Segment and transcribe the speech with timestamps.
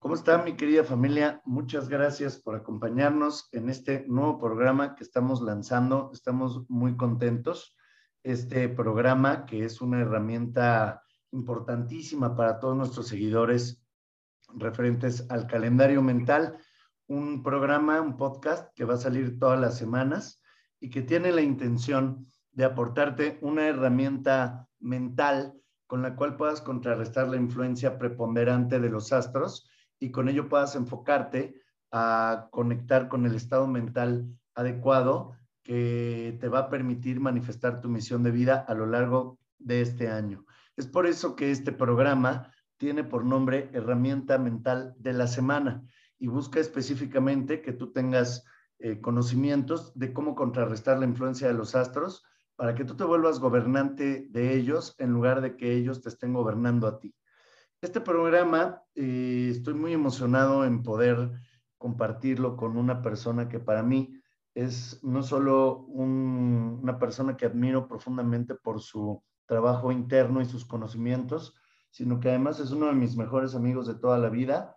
[0.00, 1.42] ¿Cómo está mi querida familia?
[1.44, 6.10] Muchas gracias por acompañarnos en este nuevo programa que estamos lanzando.
[6.14, 7.76] Estamos muy contentos.
[8.22, 11.02] Este programa que es una herramienta
[11.32, 13.84] importantísima para todos nuestros seguidores
[14.54, 16.56] referentes al calendario mental,
[17.06, 20.42] un programa, un podcast que va a salir todas las semanas
[20.80, 25.52] y que tiene la intención de aportarte una herramienta mental
[25.86, 29.66] con la cual puedas contrarrestar la influencia preponderante de los astros
[30.00, 36.60] y con ello puedas enfocarte a conectar con el estado mental adecuado que te va
[36.60, 40.46] a permitir manifestar tu misión de vida a lo largo de este año.
[40.76, 45.84] Es por eso que este programa tiene por nombre Herramienta Mental de la Semana
[46.18, 48.44] y busca específicamente que tú tengas
[48.78, 52.24] eh, conocimientos de cómo contrarrestar la influencia de los astros
[52.56, 56.32] para que tú te vuelvas gobernante de ellos en lugar de que ellos te estén
[56.32, 57.14] gobernando a ti.
[57.82, 61.30] Este programa eh, estoy muy emocionado en poder
[61.78, 64.20] compartirlo con una persona que para mí
[64.54, 71.58] es no solo una persona que admiro profundamente por su trabajo interno y sus conocimientos,
[71.88, 74.76] sino que además es uno de mis mejores amigos de toda la vida,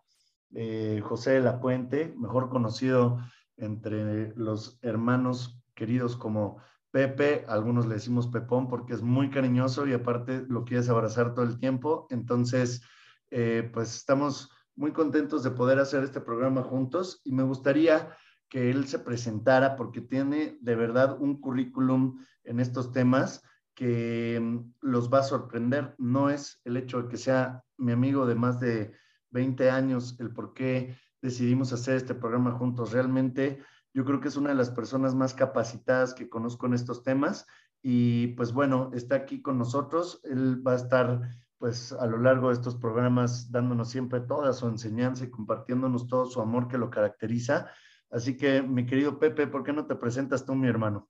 [0.53, 3.19] eh, José de la Puente, mejor conocido
[3.57, 6.61] entre los hermanos queridos como
[6.93, 11.43] Pepe, algunos le decimos Pepón porque es muy cariñoso y aparte lo quieres abrazar todo
[11.43, 12.05] el tiempo.
[12.11, 12.83] Entonces,
[13.31, 18.15] eh, pues estamos muy contentos de poder hacer este programa juntos y me gustaría
[18.47, 23.41] que él se presentara porque tiene de verdad un currículum en estos temas
[23.73, 25.95] que mm, los va a sorprender.
[25.97, 28.93] No es el hecho de que sea mi amigo de más de
[29.31, 32.91] 20 años el por qué decidimos hacer este programa juntos.
[32.91, 37.03] Realmente yo creo que es una de las personas más capacitadas que conozco en estos
[37.03, 37.45] temas
[37.81, 40.21] y pues bueno, está aquí con nosotros.
[40.23, 41.21] Él va a estar
[41.57, 46.25] pues a lo largo de estos programas dándonos siempre toda su enseñanza y compartiéndonos todo
[46.25, 47.71] su amor que lo caracteriza.
[48.09, 51.09] Así que mi querido Pepe, ¿por qué no te presentas tú, mi hermano?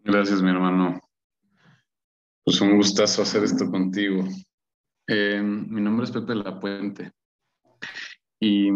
[0.00, 1.00] Gracias, mi hermano.
[2.44, 4.24] Pues un gustazo hacer esto contigo.
[5.06, 7.12] Eh, mi nombre es Pepe La Puente.
[8.40, 8.70] Y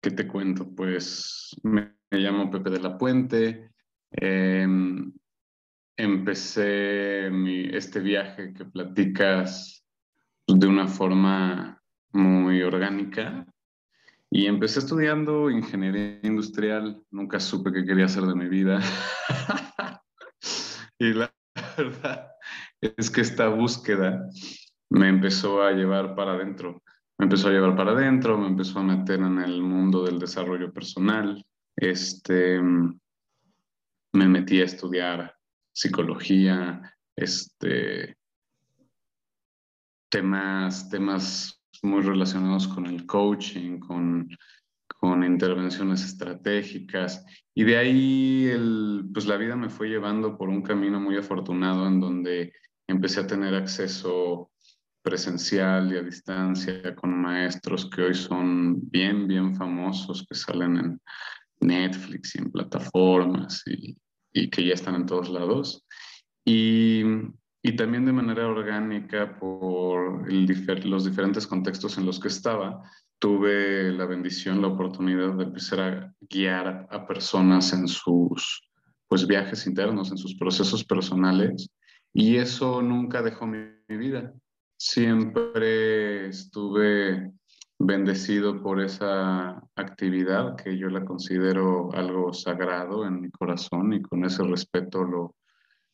[0.00, 0.68] ¿Qué te cuento?
[0.76, 3.72] Pues me, llamo Pepe de la Puente.
[4.12, 5.12] Em,
[5.96, 7.26] empecé
[7.76, 9.84] este viaje que platicas
[10.46, 11.82] de una forma
[12.12, 13.44] muy orgánica
[14.30, 17.02] y empecé estudiando ingeniería industrial.
[17.10, 18.78] Nunca supe qué quería hacer de mi vida.
[20.98, 21.34] y la
[21.76, 22.30] verdad
[22.80, 24.28] es que esta búsqueda
[24.90, 26.82] me empezó a llevar para adentro
[27.18, 30.72] me empezó a llevar para adentro, me empezó a meter en el mundo del desarrollo
[30.72, 31.44] personal.
[31.74, 35.34] Este, me metí a estudiar
[35.72, 38.16] psicología, este,
[40.08, 44.28] temas, temas muy relacionados con el coaching, con,
[44.86, 47.24] con intervenciones estratégicas.
[47.52, 51.88] Y de ahí el, pues la vida me fue llevando por un camino muy afortunado
[51.88, 52.52] en donde
[52.86, 54.52] empecé a tener acceso
[55.02, 61.00] presencial y a distancia con maestros que hoy son bien, bien famosos, que salen en
[61.60, 63.96] Netflix y en plataformas y,
[64.32, 65.84] y que ya están en todos lados.
[66.44, 67.02] Y,
[67.62, 70.46] y también de manera orgánica por el
[70.84, 72.82] los diferentes contextos en los que estaba,
[73.18, 78.70] tuve la bendición, la oportunidad de empezar a guiar a personas en sus
[79.08, 81.68] pues, viajes internos, en sus procesos personales.
[82.14, 83.58] Y eso nunca dejó mi,
[83.88, 84.32] mi vida
[84.78, 87.32] siempre estuve
[87.78, 94.24] bendecido por esa actividad que yo la considero algo sagrado en mi corazón y con
[94.24, 95.34] ese respeto lo,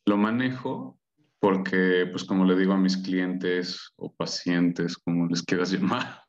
[0.05, 0.97] lo manejo
[1.39, 6.21] porque, pues como le digo a mis clientes o pacientes, como les quieras llamar,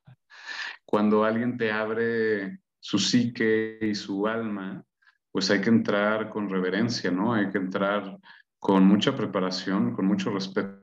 [0.85, 4.85] cuando alguien te abre su psique y su alma,
[5.33, 7.35] pues hay que entrar con reverencia, ¿no?
[7.35, 8.19] Hay que entrar
[8.59, 10.76] con mucha preparación, con mucho respeto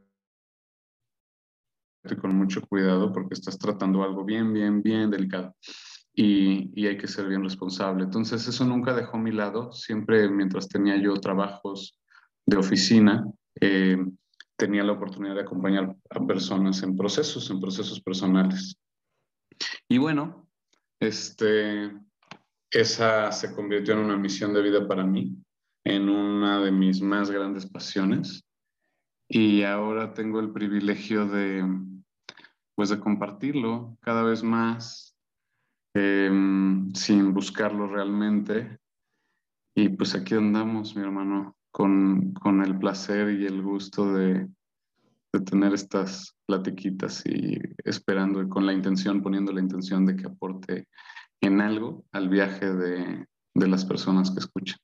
[2.22, 5.55] con mucho cuidado porque estás tratando algo bien, bien, bien delicado
[6.14, 8.03] y, y, hay que ser bien responsable.
[8.03, 12.00] Entonces eso nunca dejó mi lado, siempre mientras tenía yo trabajos
[12.46, 13.26] de oficina,
[13.59, 13.97] eh,
[14.55, 18.78] tenía la oportunidad de acompañar a personas en procesos, en procesos personales.
[19.90, 20.47] Y bueno,
[21.00, 21.91] este,
[22.72, 25.35] esa se convirtió en una misión de vida para mí,
[25.84, 28.44] en una de mis más grandes pasiones.
[29.28, 31.64] Y ahora tengo el privilegio de,
[32.75, 35.16] pues de compartirlo cada vez más
[35.93, 38.79] em, sin buscarlo realmente.
[39.75, 44.47] Y pues aquí andamos, mi hermano, con, con, el placer y el gusto de,
[45.34, 50.28] de tener estas platiquitas y esperando y con la intención, poniendo la intención de que
[50.28, 50.87] aporte
[51.41, 54.78] en algo al viaje de, de las personas que escuchan.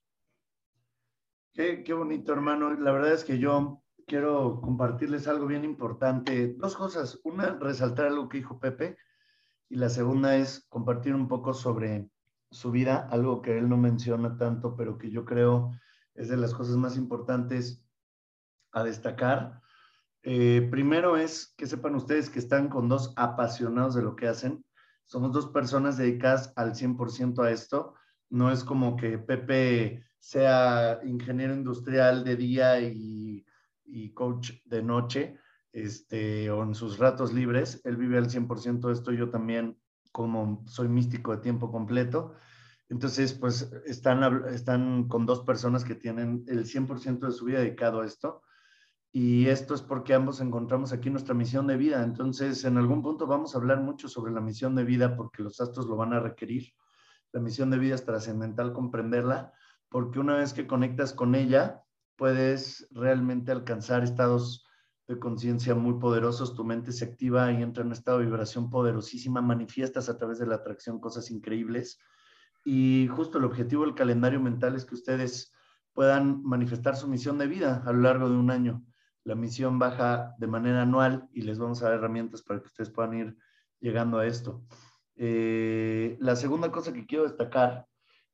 [1.52, 2.72] Qué, qué, bonito, hermano.
[2.74, 3.79] La verdad es que yo
[4.10, 6.54] quiero compartirles algo bien importante.
[6.58, 7.20] Dos cosas.
[7.22, 8.98] Una, resaltar algo que dijo Pepe.
[9.68, 12.10] Y la segunda es compartir un poco sobre
[12.50, 15.70] su vida, algo que él no menciona tanto, pero que yo creo
[16.16, 17.86] es de las cosas más importantes
[18.72, 19.60] a destacar.
[20.24, 24.64] Eh, primero es que sepan ustedes que están con dos apasionados de lo que hacen.
[25.04, 27.94] Somos dos personas dedicadas al 100% a esto.
[28.28, 33.46] No es como que Pepe sea ingeniero industrial de día y,
[33.92, 35.36] y coach de noche,
[35.72, 37.80] este, o en sus ratos libres.
[37.84, 39.78] Él vive al 100% de esto, yo también
[40.12, 42.34] como soy místico de tiempo completo.
[42.88, 48.00] Entonces, pues están, están con dos personas que tienen el 100% de su vida dedicado
[48.00, 48.42] a esto.
[49.12, 52.02] Y esto es porque ambos encontramos aquí nuestra misión de vida.
[52.02, 55.60] Entonces, en algún punto vamos a hablar mucho sobre la misión de vida porque los
[55.60, 56.72] astros lo van a requerir.
[57.32, 59.52] La misión de vida es trascendental comprenderla
[59.88, 61.84] porque una vez que conectas con ella,
[62.20, 64.66] puedes realmente alcanzar estados
[65.08, 68.68] de conciencia muy poderosos, tu mente se activa y entra en un estado de vibración
[68.68, 71.98] poderosísima, manifiestas a través de la atracción cosas increíbles.
[72.62, 75.54] Y justo el objetivo del calendario mental es que ustedes
[75.94, 78.84] puedan manifestar su misión de vida a lo largo de un año.
[79.24, 82.90] La misión baja de manera anual y les vamos a dar herramientas para que ustedes
[82.90, 83.38] puedan ir
[83.80, 84.62] llegando a esto.
[85.16, 87.86] Eh, la segunda cosa que quiero destacar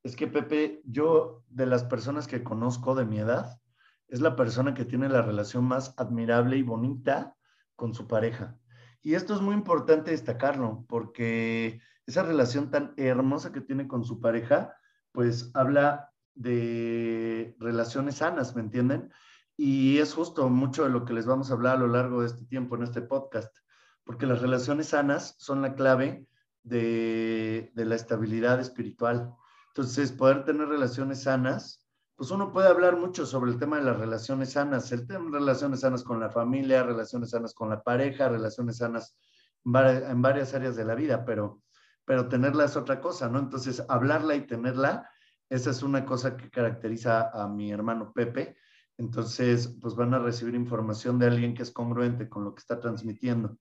[0.02, 3.60] es que Pepe, yo de las personas que conozco de mi edad,
[4.08, 7.36] es la persona que tiene la relación más admirable y bonita
[7.74, 8.56] con su pareja.
[9.02, 14.20] Y esto es muy importante destacarlo porque esa relación tan hermosa que tiene con su
[14.20, 14.76] pareja,
[15.12, 19.12] pues habla de relaciones sanas, ¿me entienden?
[19.56, 22.26] Y es justo mucho de lo que les vamos a hablar a lo largo de
[22.26, 23.56] este tiempo en este podcast,
[24.04, 26.26] porque las relaciones sanas son la clave
[26.62, 29.34] de, de la estabilidad espiritual.
[29.68, 31.85] Entonces, poder tener relaciones sanas
[32.16, 35.38] pues uno puede hablar mucho sobre el tema de las relaciones sanas, el tema de
[35.38, 39.18] relaciones sanas con la familia, relaciones sanas con la pareja, relaciones sanas
[39.64, 41.62] en varias áreas de la vida, pero,
[42.06, 43.38] pero tenerla es otra cosa, ¿no?
[43.38, 45.10] Entonces, hablarla y tenerla,
[45.50, 48.56] esa es una cosa que caracteriza a mi hermano Pepe.
[48.96, 52.80] Entonces, pues van a recibir información de alguien que es congruente con lo que está
[52.80, 53.58] transmitiendo.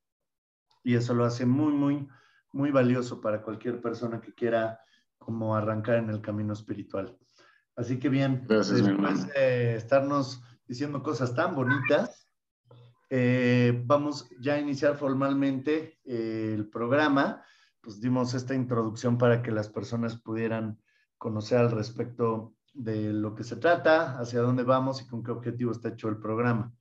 [0.81, 2.07] Y eso lo hace muy, muy,
[2.53, 4.79] muy valioso para cualquier persona que quiera
[5.17, 7.17] como arrancar en el camino espiritual.
[7.75, 12.29] Así que bien, después de estarnos diciendo cosas tan bonitas,
[13.09, 17.43] eh, vamos ya a iniciar formalmente eh, el programa.
[17.81, 20.79] Pues dimos esta introducción para que las personas pudieran
[21.17, 25.71] conocer al respecto de lo que se trata, hacia dónde vamos y con qué objetivo
[25.71, 26.73] está hecho el programa.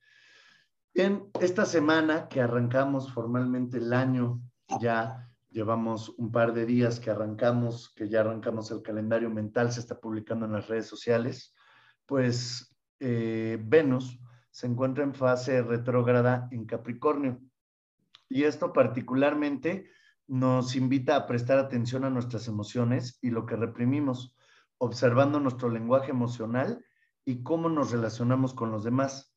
[0.93, 4.41] Bien, esta semana que arrancamos formalmente el año
[4.81, 9.79] ya Llevamos un par de días que arrancamos, que ya arrancamos el calendario mental, se
[9.79, 11.55] está publicando en las redes sociales.
[12.07, 14.19] Pues eh, Venus
[14.51, 17.41] se encuentra en fase retrógrada en Capricornio.
[18.29, 19.89] Y esto particularmente
[20.27, 24.35] nos invita a prestar atención a nuestras emociones y lo que reprimimos,
[24.79, 26.85] observando nuestro lenguaje emocional
[27.25, 29.33] y cómo nos relacionamos con los demás.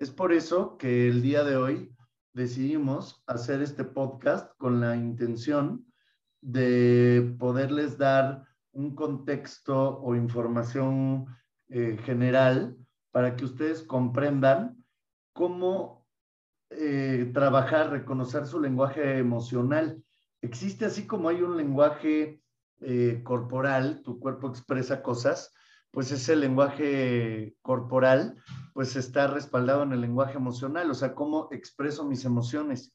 [0.00, 1.94] Es por eso que el día de hoy
[2.32, 5.86] decidimos hacer este podcast con la intención
[6.40, 11.26] de poderles dar un contexto o información
[11.68, 12.76] eh, general
[13.10, 14.84] para que ustedes comprendan
[15.32, 16.06] cómo
[16.70, 20.02] eh, trabajar, reconocer su lenguaje emocional.
[20.40, 22.40] Existe así como hay un lenguaje
[22.80, 25.52] eh, corporal, tu cuerpo expresa cosas,
[25.90, 28.42] pues ese lenguaje corporal,
[28.74, 32.94] pues está respaldado en el lenguaje emocional, o sea, cómo expreso mis emociones.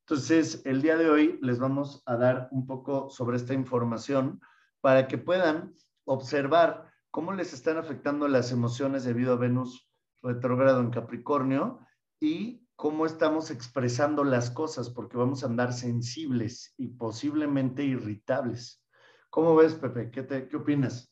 [0.00, 4.40] Entonces, el día de hoy les vamos a dar un poco sobre esta información
[4.80, 9.88] para que puedan observar cómo les están afectando las emociones debido a Venus
[10.22, 11.80] retrógrado en Capricornio
[12.18, 18.82] y cómo estamos expresando las cosas, porque vamos a andar sensibles y posiblemente irritables.
[19.28, 20.10] ¿Cómo ves, Pepe?
[20.10, 21.09] ¿Qué, te, qué opinas?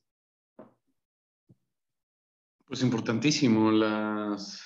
[2.69, 4.63] Pues importantísimo, las,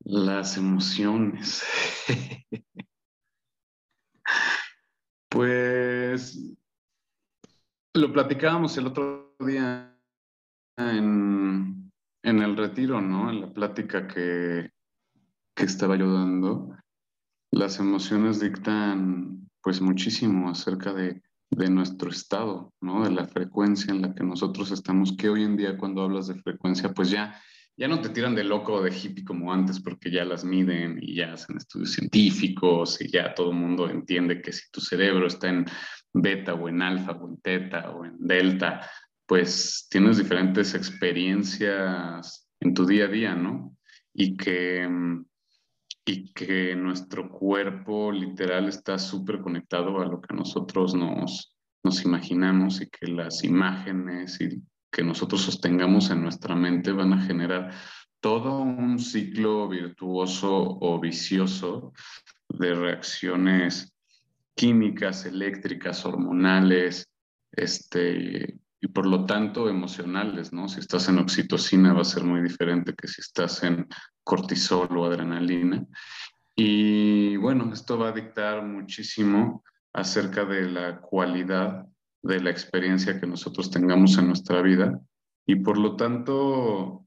[0.00, 1.64] las emociones.
[5.30, 6.54] pues
[7.94, 9.98] lo platicábamos el otro día
[10.76, 11.90] en,
[12.22, 13.30] el retiro, ¿no?
[13.30, 14.70] En la plática que,
[15.54, 16.76] que estaba yo dando.
[17.50, 23.04] Las emociones dictan pues muchísimo acerca de de nuestro estado, ¿no?
[23.04, 26.36] De la frecuencia en la que nosotros estamos, que hoy en día cuando hablas de
[26.36, 27.40] frecuencia, pues ya
[27.80, 31.14] ya no te tiran de loco de hippie como antes porque ya las miden y
[31.14, 35.48] ya hacen estudios científicos y ya todo el mundo entiende que si tu cerebro está
[35.48, 35.64] en
[36.12, 38.86] beta o en alfa o en teta o en delta,
[39.24, 43.74] pues tienes diferentes experiencias en tu día a día, ¿no?
[44.12, 44.86] Y que,
[46.10, 51.54] y que nuestro cuerpo literal está súper conectado a lo que nosotros nos,
[52.04, 57.72] imaginamos y que las imágenes y que nosotros sostengamos en nuestra mente van a generar
[58.18, 61.92] todo un ciclo virtuoso o vicioso
[62.48, 63.94] de reacciones
[64.56, 67.08] químicas, eléctricas, hormonales,
[67.52, 70.68] este, y por lo tanto emocionales, ¿no?
[70.68, 73.86] Si estás en oxitocina va a ser muy diferente que si estás en
[74.24, 75.86] cortisol o adrenalina.
[76.56, 81.86] Y bueno, esto va a dictar muchísimo acerca de la cualidad
[82.22, 85.00] de la experiencia que nosotros tengamos en nuestra vida
[85.46, 87.06] y por lo tanto,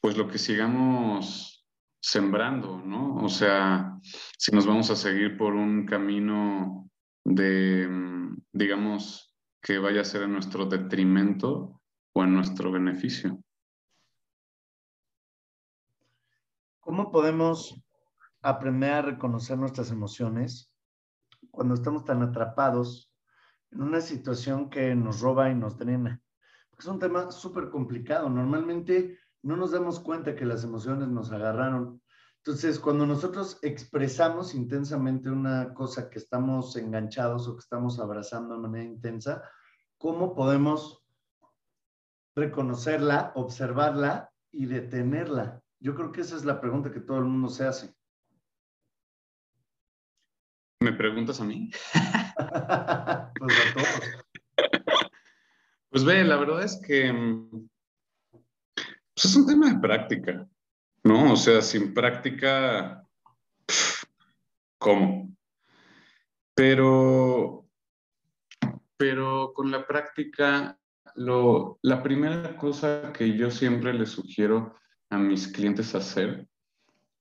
[0.00, 1.66] pues lo que sigamos
[2.00, 3.16] sembrando, ¿no?
[3.16, 3.98] O sea,
[4.38, 6.90] si nos vamos a seguir por un camino
[7.24, 9.31] de, mm, digamos,
[9.62, 11.80] que vaya a ser en nuestro detrimento
[12.12, 13.38] o en nuestro beneficio.
[16.80, 17.80] ¿Cómo podemos
[18.42, 20.68] aprender a reconocer nuestras emociones
[21.52, 23.08] cuando estamos tan atrapados
[23.70, 26.20] en una situación que nos roba y nos drena?
[26.76, 28.28] Es un tema súper complicado.
[28.28, 32.01] Normalmente no nos damos cuenta que las emociones nos agarraron.
[32.44, 38.60] Entonces, cuando nosotros expresamos intensamente una cosa que estamos enganchados o que estamos abrazando de
[38.60, 39.48] manera intensa,
[39.96, 41.04] ¿cómo podemos
[42.34, 45.62] reconocerla, observarla y detenerla?
[45.78, 47.94] Yo creo que esa es la pregunta que todo el mundo se hace.
[50.80, 51.70] ¿Me preguntas a mí?
[51.94, 54.00] pues a todos.
[55.90, 57.12] Pues ve, la verdad es que
[59.14, 60.48] pues es un tema de práctica,
[61.04, 61.32] ¿no?
[61.32, 63.06] O sea, sin práctica,
[64.78, 65.34] ¿cómo?
[66.54, 67.62] Pero
[69.02, 70.78] pero con la práctica,
[71.16, 74.76] lo, la primera cosa que yo siempre le sugiero
[75.10, 76.46] a mis clientes hacer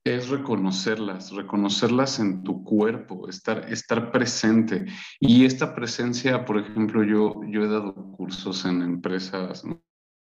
[0.03, 4.85] es reconocerlas, reconocerlas en tu cuerpo, estar, estar presente.
[5.19, 9.63] Y esta presencia, por ejemplo, yo, yo he dado cursos en empresas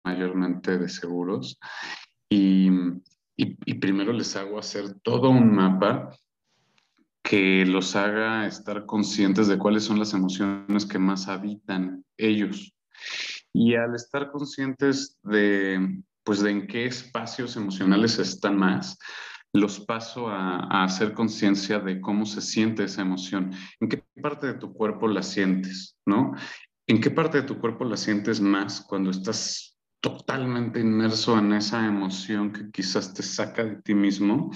[0.06, 1.58] mayormente de seguros
[2.30, 2.70] y,
[3.66, 6.16] y, primero les hago hacer todo un mapa
[7.24, 12.74] que los haga estar conscientes de cuáles son las emociones que más habitan ellos.
[13.54, 18.98] Y al estar conscientes de, pues, de en qué espacios emocionales están más,
[19.54, 24.54] los paso a, hacer conciencia de cómo se siente esa emoción, en qué parte de
[24.54, 26.34] tu cuerpo la sientes, ¿no?
[26.88, 29.71] ¿En qué parte de tu cuerpo la sientes más cuando estás
[30.02, 34.52] totalmente inmerso en esa emoción que quizás te saca de ti mismo?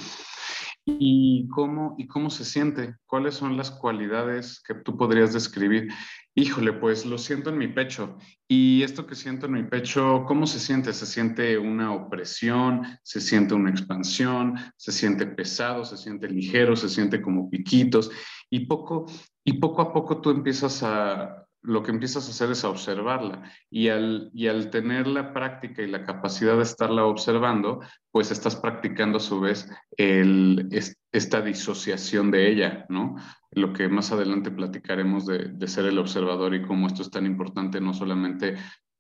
[0.88, 2.96] ¿Y cómo, ¿Y cómo se siente?
[3.08, 5.88] ¿Cuáles son las cualidades que tú podrías describir?
[6.36, 8.18] Híjole, pues lo siento en mi pecho.
[8.48, 10.94] Y esto que siento en mi pecho, ¿cómo se siente?
[10.94, 12.84] ¿Se siente una opresión?
[13.02, 14.60] ¿Se siente una expansión?
[14.78, 15.86] ¿Se siente pesado?
[15.86, 16.76] ¿Se siente ligero?
[16.76, 18.12] ¿Se siente como piquitos?
[18.52, 19.06] Y poco,
[19.44, 23.44] y poco a poco tú empiezas a, lo que empiezas a hacer es a observarla
[23.70, 27.82] y al, y al tener la práctica y la capacidad de estarla observando,
[28.12, 29.68] pues estás practicando a su vez
[29.98, 30.70] el,
[31.12, 33.16] esta disociación de ella, ¿no?
[33.52, 37.26] Lo que más adelante platicaremos de, de, ser el observador y cómo esto es tan
[37.26, 38.56] importante, no solamente,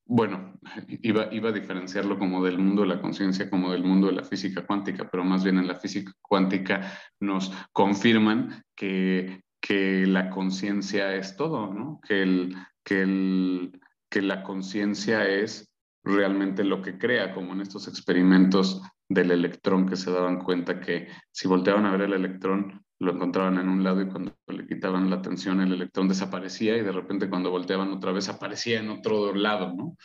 [0.05, 4.13] bueno, iba, iba a diferenciarlo como del mundo de la conciencia, como del mundo de
[4.13, 10.29] la física cuántica, pero más bien en la física cuántica nos confirman que que la
[10.29, 11.99] conciencia es todo, ¿no?
[12.07, 17.87] Que, el, que, el, que la conciencia es realmente lo que crea, como en estos
[17.87, 23.13] experimentos del electrón que se daban cuenta que si volteaban a ver el electrón, lo
[23.13, 26.91] encontraban en un lado y cuando le quitaban la atención el electrón desaparecía y de
[26.91, 29.97] repente cuando volteaban otra vez aparecía en otro lado, ¿no?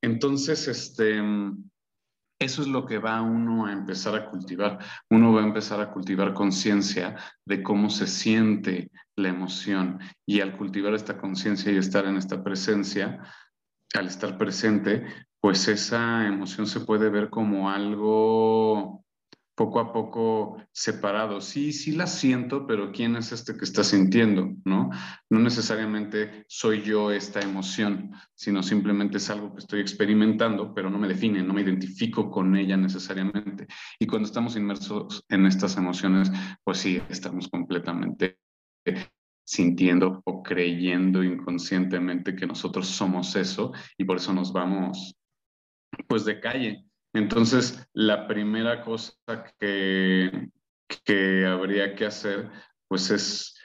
[0.00, 1.22] Entonces, este,
[2.38, 4.78] eso es lo que va uno a empezar a cultivar.
[5.10, 10.00] Uno va a empezar a cultivar conciencia de cómo se siente la emoción.
[10.26, 13.22] Y al cultivar esta conciencia y estar en esta presencia,
[13.94, 15.06] al estar presente,
[15.40, 19.05] pues esa emoción se puede ver como algo
[19.56, 21.40] poco a poco separado.
[21.40, 24.54] Sí, sí la siento, pero ¿quién es este que está sintiendo?
[24.64, 24.90] ¿No?
[25.30, 30.98] No necesariamente soy yo esta emoción, sino simplemente es algo que estoy experimentando, pero no
[30.98, 33.66] me define, no me identifico con ella necesariamente.
[33.98, 36.30] Y cuando estamos inmersos en estas emociones,
[36.62, 38.38] pues sí, estamos completamente
[39.42, 45.16] sintiendo o creyendo inconscientemente que nosotros somos eso y por eso nos vamos
[46.08, 46.85] pues de calle
[47.16, 49.14] Entonces, la primera cosa
[49.58, 50.50] que,
[51.04, 52.50] que habría que hacer,
[52.88, 53.58] pues es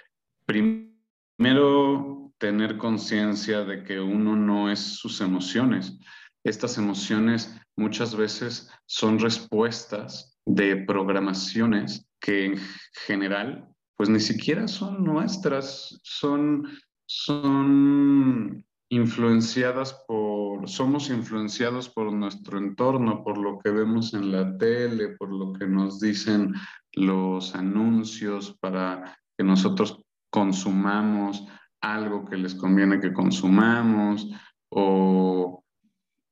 [0.45, 5.99] primero tener conciencia de que uno no es sus emociones.
[6.45, 12.57] Estas emociones muchas veces son respuestas de programaciones que en
[13.05, 13.67] general
[13.97, 16.69] pues ni siquiera son nuestras, son,
[17.05, 20.30] son influenciadas por,
[20.65, 25.67] somos influenciados por nuestro entorno, por lo que vemos en la tele, por lo que
[25.67, 26.53] nos dicen
[26.93, 31.45] los anuncios para que nosotros consumamos
[31.81, 34.27] algo que les conviene que consumamos
[34.69, 35.63] o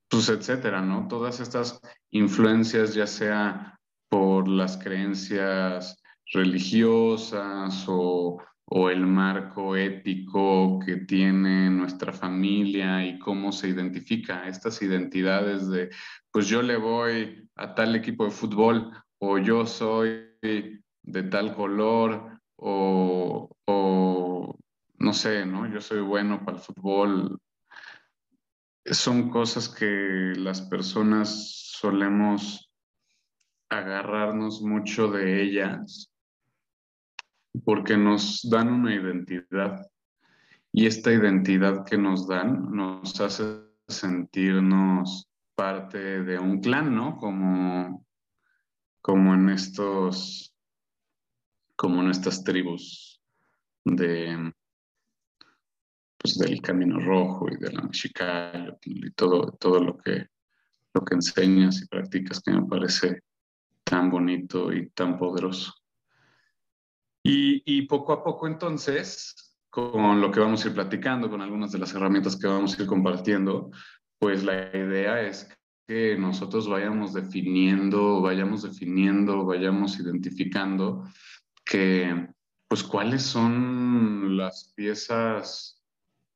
[0.09, 1.07] pues etcétera, ¿no?
[1.07, 1.79] Todas estas
[2.11, 6.01] influencias, ya sea por las creencias
[6.33, 14.81] religiosas o o el marco ético que tiene nuestra familia y cómo se identifica estas
[14.83, 15.89] identidades de,
[16.31, 22.39] pues yo le voy a tal equipo de fútbol o yo soy de tal color
[22.57, 24.55] o, o
[24.99, 25.65] no sé, ¿no?
[25.67, 27.39] Yo soy bueno para el fútbol.
[28.85, 32.71] Son cosas que las personas solemos
[33.69, 36.08] agarrarnos mucho de ellas
[37.63, 39.85] porque nos dan una identidad
[40.71, 43.43] y esta identidad que nos dan nos hace
[43.87, 47.17] sentirnos parte de un clan, ¿no?
[47.17, 48.05] Como,
[49.01, 50.53] como en estos,
[51.75, 53.21] como en estas tribus
[53.83, 54.53] de,
[56.17, 60.27] pues del Camino Rojo y de la Mexicana y todo, todo lo que,
[60.93, 63.23] lo que enseñas y practicas que me parece
[63.83, 65.73] tan bonito y tan poderoso.
[67.23, 71.79] Y, poco a poco entonces, con lo que vamos a ir platicando, con algunas de
[71.79, 73.71] las herramientas que vamos a ir compartiendo,
[74.17, 75.49] pues la idea es
[75.87, 81.03] que nosotros vayamos definiendo, vayamos definiendo, vayamos identificando
[81.65, 82.29] que,
[82.67, 85.83] pues, cuáles son las piezas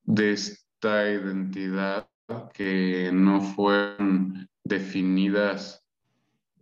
[0.04, 2.08] de esta identidad
[2.54, 5.83] que no fueron definidas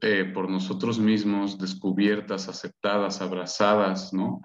[0.02, 4.42] eh, por nosotros mismos, descubiertas, aceptadas, abrazadas, ¿no?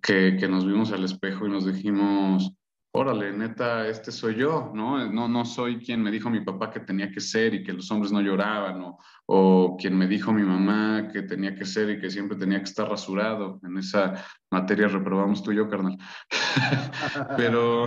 [0.00, 2.52] Que, que, nos vimos al espejo y nos dijimos,
[2.92, 5.10] órale, neta, este soy yo, ¿no?
[5.10, 7.90] No, no soy quien me dijo mi papá que tenía que ser y que los
[7.90, 12.00] hombres no lloraban, o, o quien me dijo mi mamá que tenía que ser y
[12.00, 13.58] que siempre tenía que estar rasurado.
[13.64, 15.98] En esa materia reprobamos tú y yo, carnal.
[17.36, 17.86] pero,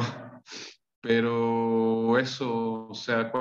[1.00, 3.32] pero eso, o sea,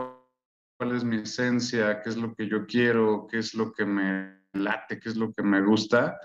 [0.81, 4.39] cuál es mi esencia, qué es lo que yo quiero, qué es lo que me
[4.55, 6.17] late, qué es lo que me gusta,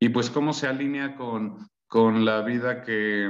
[0.00, 3.28] y pues cómo se alinea con, con la vida que,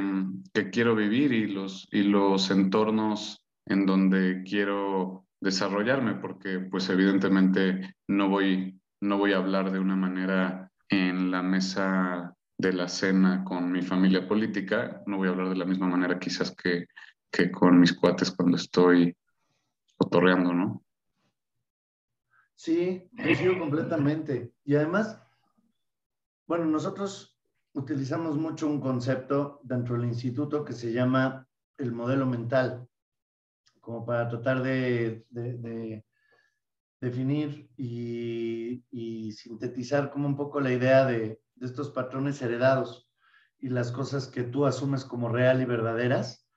[0.55, 7.97] que quiero vivir y los, y los entornos en donde quiero desarrollarme, porque pues evidentemente
[8.07, 13.43] no voy, no voy a hablar de una manera en la mesa de la cena
[13.43, 16.87] con mi familia política, no voy a hablar de la misma manera quizás que,
[17.33, 19.13] que con mis cuates cuando estoy
[19.99, 20.85] cotorreando, ¿no?
[22.55, 24.55] Sí, coincido completamente.
[24.65, 25.21] Y además,
[26.47, 27.39] bueno, nosotros
[27.73, 32.89] utilizamos mucho un concepto dentro del instituto que se llama el modelo mental,
[33.81, 35.25] como para tratar de,
[37.01, 38.83] definir y,
[39.33, 43.09] sintetizar como un poco la idea de, de estos patrones heredados
[43.61, 46.49] y las cosas que tú asumes como real y verdaderas.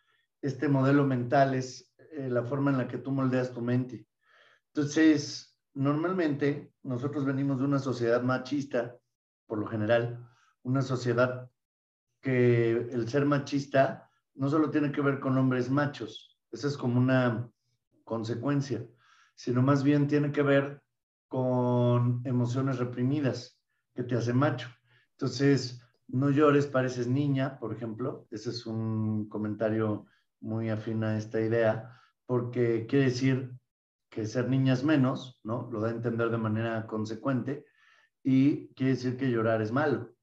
[0.41, 1.90] Este modelo mental es
[2.21, 4.07] eh, la forma en la que tú moldeas tu mente.
[4.73, 8.97] Entonces, normalmente nosotros venimos de una sociedad machista,
[9.47, 10.29] por lo general,
[10.63, 11.49] una sociedad
[12.21, 16.99] que el ser machista no solo tiene que ver con hombres machos, esa es como
[16.99, 17.49] una
[18.03, 18.85] consecuencia,
[19.35, 20.83] sino más bien tiene que ver
[21.27, 23.59] con emociones reprimidas
[23.95, 24.69] que te hace macho.
[25.13, 28.27] Entonces, no llores, pareces niña, por ejemplo.
[28.31, 30.05] Ese es un comentario
[30.41, 32.00] muy afín a esta idea
[32.31, 33.51] porque quiere decir
[34.09, 35.67] que ser niña es menos, ¿no?
[35.69, 37.65] Lo da a entender de manera consecuente,
[38.23, 40.15] y quiere decir que llorar es malo,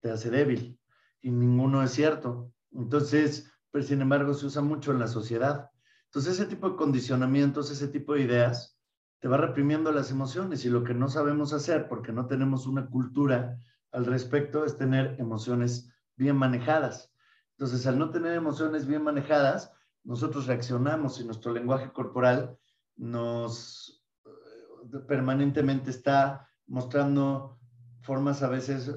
[0.00, 0.78] te hace débil,
[1.20, 2.52] y ninguno es cierto.
[2.70, 5.68] Entonces, pero sin embargo, se usa mucho en la sociedad.
[6.04, 8.78] Entonces, ese tipo de condicionamientos, ese tipo de ideas,
[9.18, 12.86] te va reprimiendo las emociones, y lo que no sabemos hacer, porque no tenemos una
[12.86, 13.58] cultura
[13.90, 17.12] al respecto, es tener emociones bien manejadas.
[17.58, 19.72] Entonces, al no tener emociones bien manejadas,
[20.04, 22.58] nosotros reaccionamos y nuestro lenguaje corporal
[22.96, 27.58] nos eh, permanentemente está mostrando
[28.00, 28.90] formas a veces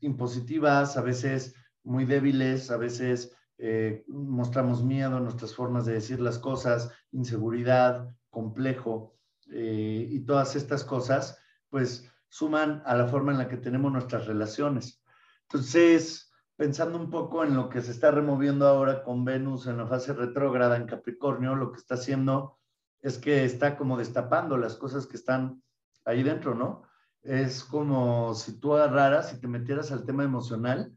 [0.00, 6.38] impositivas, a veces muy débiles, a veces eh, mostramos miedo, nuestras formas de decir las
[6.38, 9.16] cosas, inseguridad, complejo.
[9.52, 14.26] eh, y todas estas cosas, pues suman a la forma en la que tenemos nuestras
[14.26, 15.02] relaciones.
[15.42, 16.29] Entonces,
[16.60, 20.12] pensando un poco en lo que se está removiendo ahora con Venus en la fase
[20.12, 22.58] retrógrada en Capricornio, lo que está haciendo
[23.00, 25.62] es que está como destapando las cosas que están
[26.04, 26.82] ahí dentro, ¿no?
[27.22, 30.92] Es como si tú agarraras y te metieras al tema emocional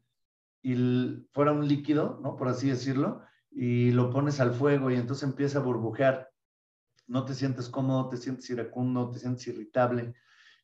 [0.62, 0.76] y
[1.32, 2.36] fuera un líquido, ¿no?
[2.36, 6.30] Por así decirlo, y lo pones al fuego y entonces empieza a burbujear.
[7.08, 10.14] No te sientes cómodo, te sientes iracundo, te sientes irritable.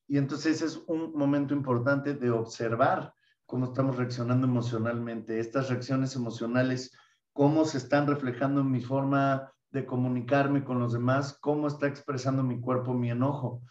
[0.09, 3.13] Y entonces es un momento importante de observar
[3.49, 6.95] cómo estamos reaccionando emocionalmente, estas reacciones emocionales,
[7.33, 12.43] cómo se están reflejando en mi forma de comunicarme con los demás, cómo está expresando
[12.43, 13.63] mi cuerpo mi enojo.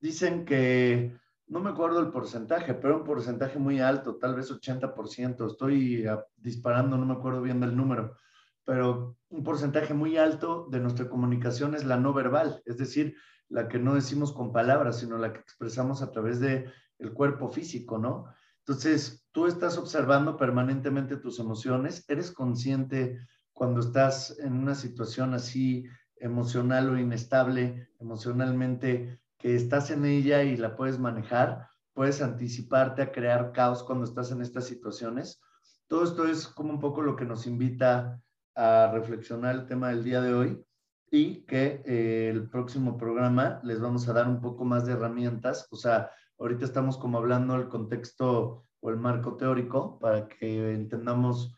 [0.00, 1.14] Dicen que,
[1.48, 6.24] no me acuerdo el porcentaje, pero un porcentaje muy alto, tal vez 80%, estoy ah,
[6.38, 8.16] disparando, no me acuerdo bien del número,
[8.64, 13.14] pero un porcentaje muy alto de nuestra comunicación es la no verbal, es decir,
[13.50, 17.50] la que no decimos con palabras, sino la que expresamos a través de el cuerpo
[17.50, 18.28] físico, ¿no?
[18.66, 23.16] Entonces, tú estás observando permanentemente tus emociones, eres consciente
[23.52, 25.84] cuando estás en una situación así
[26.16, 33.12] emocional o inestable emocionalmente, que estás en ella y la puedes manejar, puedes anticiparte a
[33.12, 35.40] crear caos cuando estás en estas situaciones.
[35.86, 38.20] Todo esto es como un poco lo que nos invita
[38.56, 40.64] a reflexionar el tema del día de hoy
[41.08, 45.68] y que eh, el próximo programa les vamos a dar un poco más de herramientas.
[45.70, 51.56] O sea, ahorita estamos como hablando el contexto o el marco teórico para que entendamos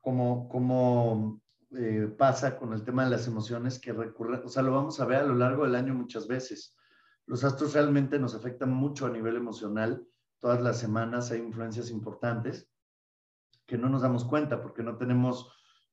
[0.00, 1.40] cómo, cómo
[1.72, 5.06] eh, pasa con el tema de las emociones que recurren, o sea, lo vamos a
[5.06, 6.76] ver a lo largo del año muchas veces.
[7.26, 10.06] Los astros realmente nos afectan mucho a nivel emocional.
[10.40, 12.68] Todas las semanas hay influencias importantes
[13.66, 15.50] que no nos damos cuenta porque no tenemos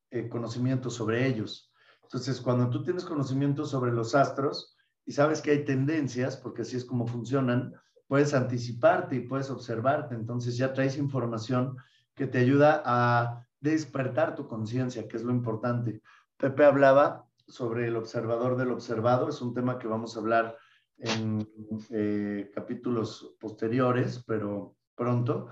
[0.09, 1.71] eh, conocimiento sobre ellos.
[2.03, 6.75] Entonces, cuando tú tienes conocimiento sobre los astros y sabes que hay tendencias, porque así
[6.75, 7.73] es como funcionan,
[8.09, 10.15] puedes anticiparte y puedes observarte.
[10.15, 11.77] Entonces ya traes información
[12.15, 16.01] que te ayuda a despertar tu conciencia, que es lo importante.
[16.35, 20.57] Pepe hablaba sobre el observador del observado, es un tema que vamos a hablar
[20.97, 21.47] en
[21.91, 25.47] eh, capítulos posteriores, pero pronto,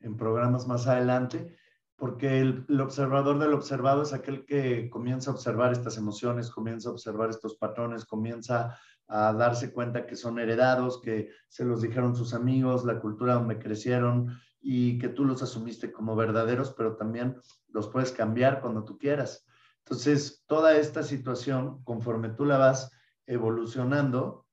[0.00, 1.56] en programas más adelante
[2.02, 6.92] porque el, observador del observado es aquel que comienza a observar estas emociones, comienza a
[6.92, 8.76] observar estos patrones, comienza
[9.12, 13.58] a darse cuenta que son heredados, que se los dijeron sus amigos, la cultura donde
[13.58, 17.36] crecieron y que tú los asumiste como verdaderos, pero también
[17.68, 19.46] los puedes cambiar cuando tú quieras.
[19.84, 22.90] Entonces, toda esta situación, conforme tú la vas
[23.26, 24.46] evolucionando,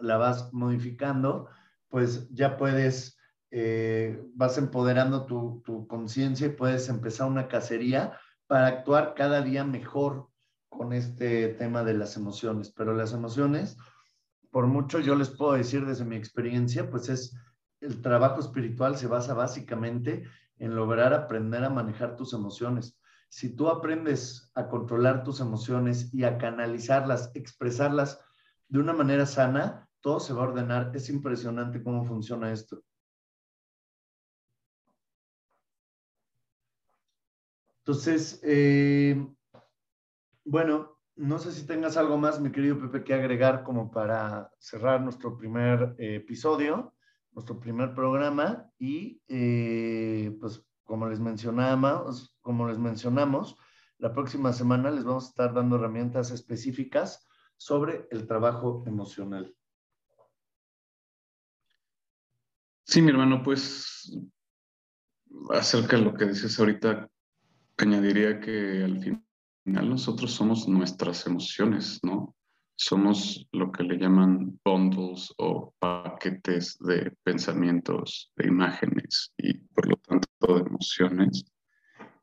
[0.00, 1.48] la vas modificando,
[1.88, 3.18] pues ya puedes
[3.50, 10.30] eh, vas empoderando tu, conciencia y puedes empezar una cacería para actuar cada día mejor
[10.76, 12.72] con este tema de las emociones.
[12.72, 13.76] Pero las emociones,
[14.50, 17.36] por mucho yo les puedo decir desde mi experiencia, pues es
[17.80, 20.24] el trabajo espiritual se basa básicamente
[20.58, 22.98] en lograr aprender a manejar tus emociones.
[23.28, 28.20] Si tú aprendes a controlar tus emociones y a canalizarlas, expresarlas
[28.68, 30.92] de una manera sana, todo se va a ordenar.
[30.94, 32.82] Es impresionante cómo funciona esto.
[37.78, 39.26] Entonces, eh,
[40.44, 45.00] bueno, no sé si tengas algo más, mi querido Pepe, que agregar como para cerrar
[45.00, 46.94] nuestro primer eh, episodio,
[47.32, 53.56] nuestro primer programa y eh, pues como les mencionamos, como les mencionamos,
[53.98, 59.54] la próxima semana les vamos a estar dando herramientas específicas sobre el trabajo emocional.
[62.84, 64.18] Sí, mi hermano, pues
[65.50, 67.08] acerca de lo que dices ahorita,
[67.78, 69.24] añadiría que al final
[69.64, 72.34] nosotros somos nuestras emociones, ¿no?
[72.74, 79.96] Somos lo que le llaman bundles o paquetes de pensamientos, de imágenes y por lo
[79.96, 81.44] tanto de emociones.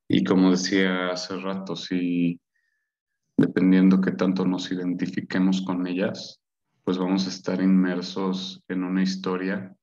[0.08, 2.40] Y como decía hace rato, si
[3.38, 6.42] dependiendo que tanto nos identifiquemos con ellas,
[6.84, 9.76] pues vamos a estar inmersos en una historia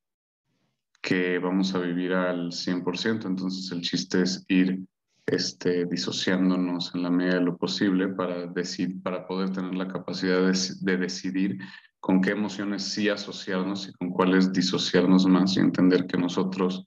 [1.01, 3.27] que vamos a vivir al 100%.
[3.27, 4.85] Entonces el chiste es ir
[5.27, 10.41] este, disociándonos en la medida de lo posible para, decir, para poder tener la capacidad
[10.41, 11.59] de, decidir
[11.99, 16.87] con qué emociones sí asociarnos y con cuáles disociarnos más y entender que nosotros,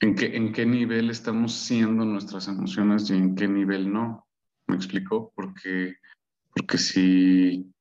[0.00, 4.26] en qué, en qué nivel estamos siendo nuestras emociones y en qué nivel no.
[4.66, 5.32] ¿Me explico?
[5.36, 5.94] Porque,
[6.52, 7.72] porque si,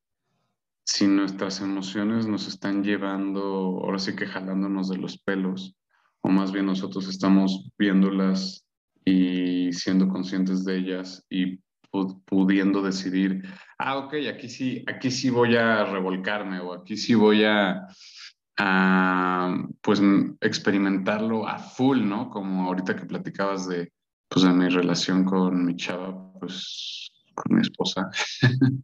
[0.83, 5.75] si nuestras emociones nos están llevando, ahora sí que jalándonos de los pelos,
[6.21, 8.68] o más bien nosotros estamos viéndolas
[9.09, 11.59] y siendo conscientes de ellas y
[12.25, 13.43] pudiendo decidir,
[13.79, 17.87] ah, ok, aquí sí, aquí sí voy a revolcarme o aquí sí voy a,
[19.81, 20.01] pues
[20.41, 22.29] experimentarlo a full, ¿no?
[22.29, 23.91] Como ahorita que platicabas de,
[24.27, 28.11] pues, de mi relación con mi chava, pues con mi esposa.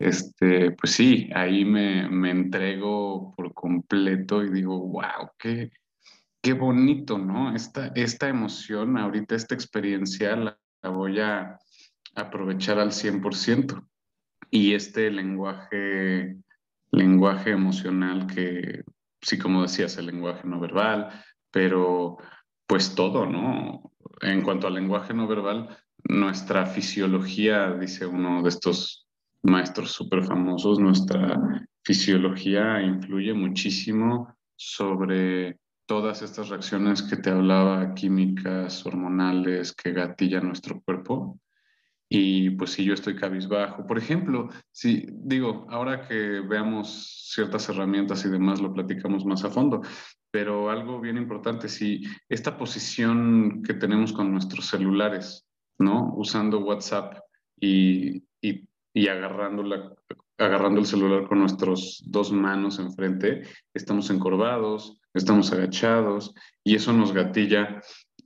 [0.00, 5.70] este, pues sí, ahí me, me, entrego por completo y digo, wow, qué,
[6.42, 7.54] qué bonito, ¿no?
[7.54, 11.58] Esta, esta emoción, ahorita esta experiencia la, voy a
[12.16, 13.86] aprovechar al 100%.
[14.50, 16.36] Y este lenguaje,
[16.90, 18.82] lenguaje emocional que,
[19.22, 21.08] sí, como decías, el lenguaje no verbal,
[21.50, 22.18] pero
[22.66, 23.92] pues todo, ¿no?
[24.20, 29.06] En cuanto al lenguaje no verbal, nuestra fisiología, dice uno de estos
[29.42, 31.38] maestros súper famosos, nuestra
[31.84, 35.61] fisiología influye muchísimo sobre
[35.92, 41.38] todas estas reacciones que te hablaba, químicas, hormonales, que gatilla nuestro cuerpo.
[42.08, 48.24] Y pues si yo estoy cabizbajo, por ejemplo, si digo, ahora que veamos ciertas herramientas
[48.24, 49.82] y demás, lo platicamos más a fondo,
[50.30, 55.46] pero algo bien importante, si esta posición que tenemos con nuestros celulares,
[55.78, 56.14] ¿no?
[56.16, 57.18] Usando WhatsApp
[57.60, 59.92] y, y, y agarrando, la,
[60.38, 63.42] agarrando el celular con nuestras dos manos enfrente,
[63.74, 67.80] estamos encorvados, estamos agachados y eso nos gatilla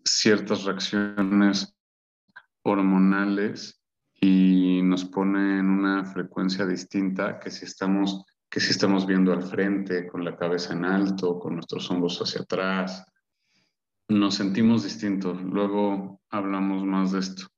[0.05, 1.77] ciertas reacciones
[2.63, 3.83] hormonales
[4.21, 9.43] y nos pone en una frecuencia distinta que si estamos que si estamos viendo al
[9.43, 13.05] frente con la cabeza en alto, con nuestros hombros hacia atrás,
[14.09, 15.43] nos sentimos distintos.
[15.43, 17.49] Luego hablamos más de esto.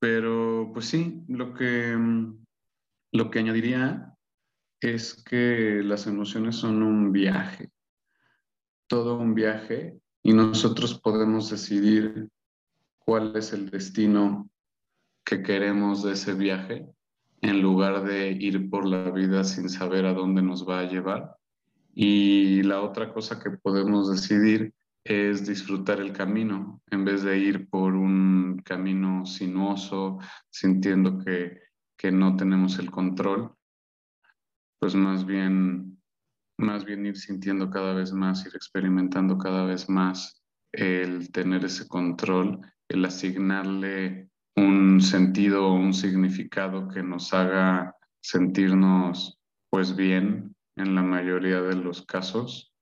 [0.00, 1.96] Pero pues sí, lo que,
[3.12, 4.14] lo que añadiría
[4.80, 7.70] es que las emociones son un viaje,
[8.86, 12.28] todo un viaje y nosotros podemos decidir
[12.98, 14.48] cuál es el destino
[15.24, 16.86] que queremos de ese viaje
[17.40, 21.36] en lugar de ir por la vida sin saber a dónde nos va a llevar.
[21.94, 24.72] Y la otra cosa que podemos decidir
[25.04, 30.18] es disfrutar el camino en vez de ir por un camino sinuoso,
[30.50, 31.60] sintiendo que,
[31.96, 33.52] que no tenemos el control,
[34.78, 35.95] pues más bien,
[36.58, 40.42] más bien ir sintiendo cada vez más, ir experimentando cada vez más
[40.72, 49.38] el tener ese control, el asignarle un sentido o un significado que nos haga sentirnos
[49.70, 52.72] pues bien en la mayoría de los casos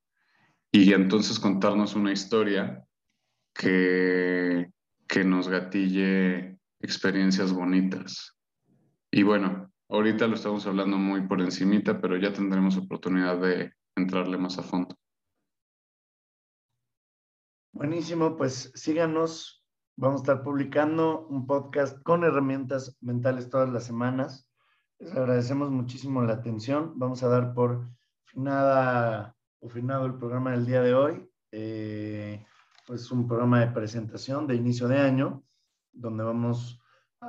[0.70, 2.84] y entonces contarnos una historia
[3.54, 4.70] que,
[5.06, 8.36] que nos gatille experiencias bonitas.
[9.10, 14.38] Y bueno, ahorita lo estamos hablando muy por encimita, pero ya tendremos oportunidad de entrarle
[14.38, 14.96] más a fondo.
[17.72, 19.64] Buenísimo, pues síganos.
[19.96, 24.48] Vamos a estar publicando un podcast con herramientas mentales todas las semanas.
[24.98, 26.92] Les agradecemos muchísimo la atención.
[26.96, 27.88] Vamos a dar por
[28.34, 29.36] nada
[29.68, 31.28] finado el programa del día de hoy.
[31.52, 32.44] Eh,
[32.86, 35.42] pues un programa de presentación de inicio de año,
[35.92, 36.80] donde vamos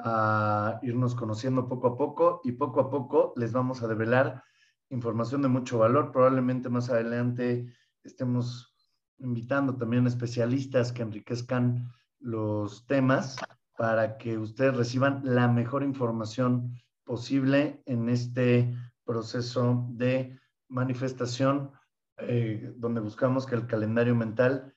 [0.03, 4.43] a irnos conociendo poco a poco y poco a poco les vamos a develar
[4.89, 6.11] información de mucho valor.
[6.11, 8.75] Probablemente más adelante estemos
[9.19, 13.37] invitando también especialistas que enriquezcan los temas
[13.77, 21.71] para que ustedes reciban la mejor información posible en este proceso de manifestación
[22.17, 24.73] eh, donde buscamos que el calendario mental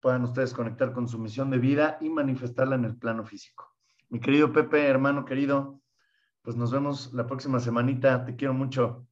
[0.00, 3.71] puedan ustedes conectar con su misión de vida y manifestarla en el plano físico.
[4.12, 5.80] Mi querido Pepe, hermano querido,
[6.42, 8.26] pues nos vemos la próxima semanita.
[8.26, 9.06] Te quiero mucho.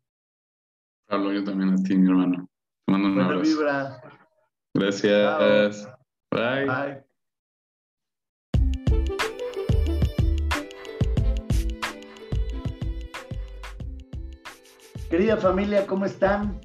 [1.06, 2.46] Pablo, yo también a ti, mi hermano.
[2.84, 3.50] Te mando un abrazo.
[3.50, 4.02] Vibra.
[4.74, 5.88] Gracias.
[6.30, 6.66] Bye.
[6.66, 7.02] Bye.
[15.08, 16.60] Querida familia, ¿cómo están?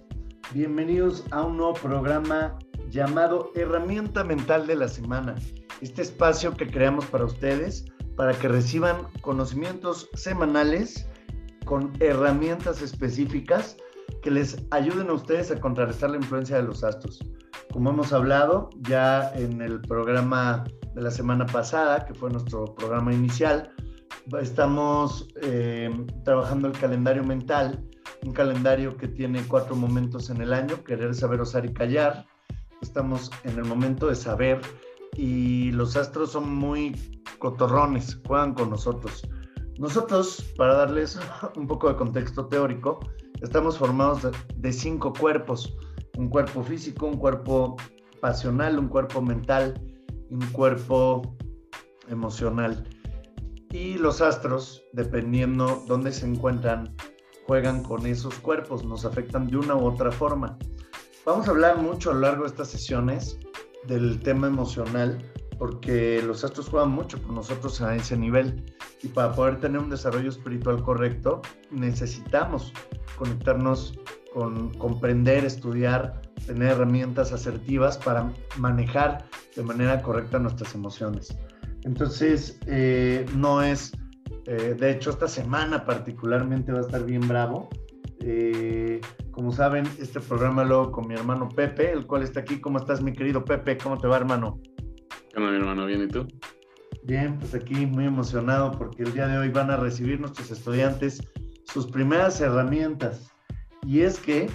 [0.52, 5.36] Bienvenidos a un nuevo programa llamado Herramienta Mental de la Semana.
[5.80, 11.08] Este espacio que creamos para ustedes para que reciban conocimientos semanales
[11.65, 13.78] con herramientas específicas
[14.21, 17.19] que les ayuden a ustedes a contrarrestar la influencia de los astros.
[17.71, 23.13] Como hemos hablado ya en el programa de la semana pasada, que fue nuestro programa
[23.13, 23.71] inicial,
[24.39, 25.89] estamos eh,
[26.23, 27.84] trabajando el calendario mental
[28.25, 32.25] un calendario que tiene cuatro momentos en el año, querer, saber, osar y callar.
[32.82, 34.62] Estamos en el momento de saber
[35.15, 36.95] y los astros son muy
[37.39, 39.28] cotorrones, juegan con nosotros.
[39.78, 41.19] Nosotros, para darles
[41.56, 42.99] un poco de contexto teórico,
[43.41, 45.75] estamos formados de, cinco cuerpos.
[46.17, 47.75] Un cuerpo físico, un cuerpo
[48.21, 49.73] pasional, un cuerpo mental
[50.30, 51.36] un cuerpo
[52.10, 52.88] emocional.
[53.71, 56.95] Y los astros, dependiendo dónde se encuentran,
[57.45, 60.58] juegan con esos cuerpos, nos afectan de una u otra forma.
[61.25, 63.39] Vamos a hablar mucho a lo largo de estas sesiones
[63.88, 65.17] del tema emocional,
[65.58, 68.74] porque los astros juegan mucho con nosotros a ese nivel.
[69.04, 72.74] Y para poder tener un desarrollo espiritual correcto, necesitamos
[73.17, 73.98] conectarnos
[74.34, 81.38] con comprender, estudiar, tener herramientas asertivas para manejar de manera correcta nuestras emociones.
[81.84, 83.93] Entonces, eh, no es,
[84.45, 87.69] eh, de hecho, esta semana particularmente va a estar bien bravo.
[88.28, 92.60] Eh, como saben, este programa lo con mi hermano Pepe, el cual está aquí.
[92.60, 93.78] ¿Cómo estás, mi querido Pepe?
[93.78, 94.60] ¿Cómo te va, hermano?
[95.36, 95.86] ¿Cómo, mi hermano?
[95.86, 96.26] ¿Bien y tú?
[97.04, 101.22] Bien, pues aquí muy emocionado porque el día de hoy van a recibir nuestros estudiantes
[101.66, 103.32] sus primeras herramientas.
[103.86, 104.50] Y es que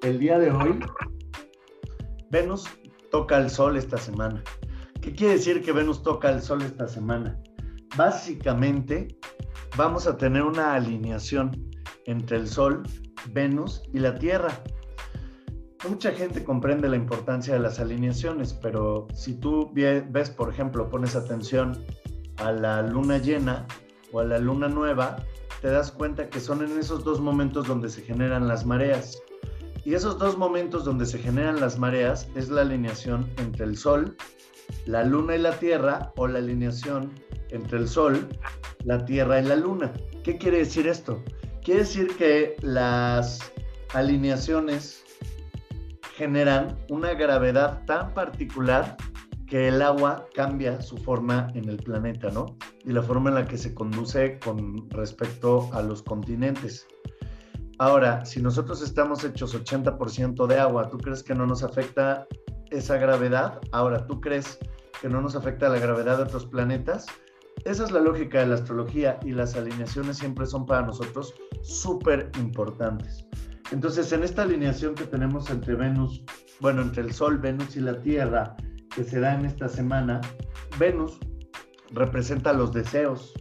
[0.00, 0.78] el día de hoy,
[2.30, 2.66] Venus
[3.10, 4.42] toca el sol esta semana.
[5.02, 7.38] ¿Qué quiere decir que Venus toca el sol esta semana?
[7.94, 9.08] Básicamente,
[9.76, 11.73] vamos a tener una alineación
[12.06, 12.82] entre el sol,
[13.32, 14.62] Venus y la Tierra.
[15.88, 21.14] Mucha gente comprende la importancia de las alineaciones, pero si tú ves, por ejemplo, pones
[21.14, 21.84] atención
[22.38, 23.66] a la luna llena
[24.12, 25.16] o a la luna nueva,
[25.60, 29.18] te das cuenta que son en esos dos momentos donde se generan las mareas.
[29.84, 34.16] Y esos dos momentos donde se generan las mareas es la alineación entre el Sol,
[34.86, 37.12] la Luna y la Tierra o la alineación
[37.50, 38.26] entre el Sol,
[38.84, 39.92] la Tierra y la Luna.
[40.22, 41.22] ¿Qué quiere decir esto?
[41.64, 43.40] Quiere decir que las
[43.94, 45.02] alineaciones
[46.14, 48.98] generan una gravedad tan particular
[49.46, 52.58] que el agua cambia su forma en el planeta, ¿no?
[52.84, 56.86] Y la forma en la que se conduce con respecto a los continentes.
[57.78, 62.26] Ahora, si nosotros estamos hechos 80% de agua, ¿tú crees que no nos afecta
[62.72, 63.58] esa gravedad?
[63.72, 64.58] Ahora, ¿tú crees
[65.00, 67.06] que no nos afecta la gravedad de otros planetas?
[67.64, 72.30] Esa es la lógica de la astrología y las alineaciones siempre son para nosotros súper
[72.38, 73.24] importantes.
[73.72, 76.22] Entonces, en esta alineación que tenemos entre Venus,
[76.60, 78.54] bueno, entre el Sol, Venus y la Tierra,
[78.94, 80.20] que se da en esta semana,
[80.78, 81.18] Venus
[81.92, 83.32] representa los deseos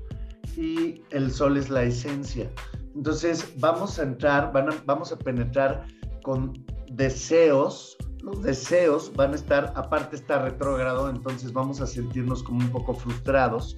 [0.55, 2.49] y el Sol es la esencia.
[2.95, 4.53] Entonces vamos a entrar,
[4.85, 5.85] vamos a penetrar
[6.23, 6.53] con
[6.93, 7.97] deseos.
[8.21, 12.93] Los deseos van a estar, aparte está retrógrado, entonces vamos a sentirnos como un poco
[12.93, 13.75] frustrados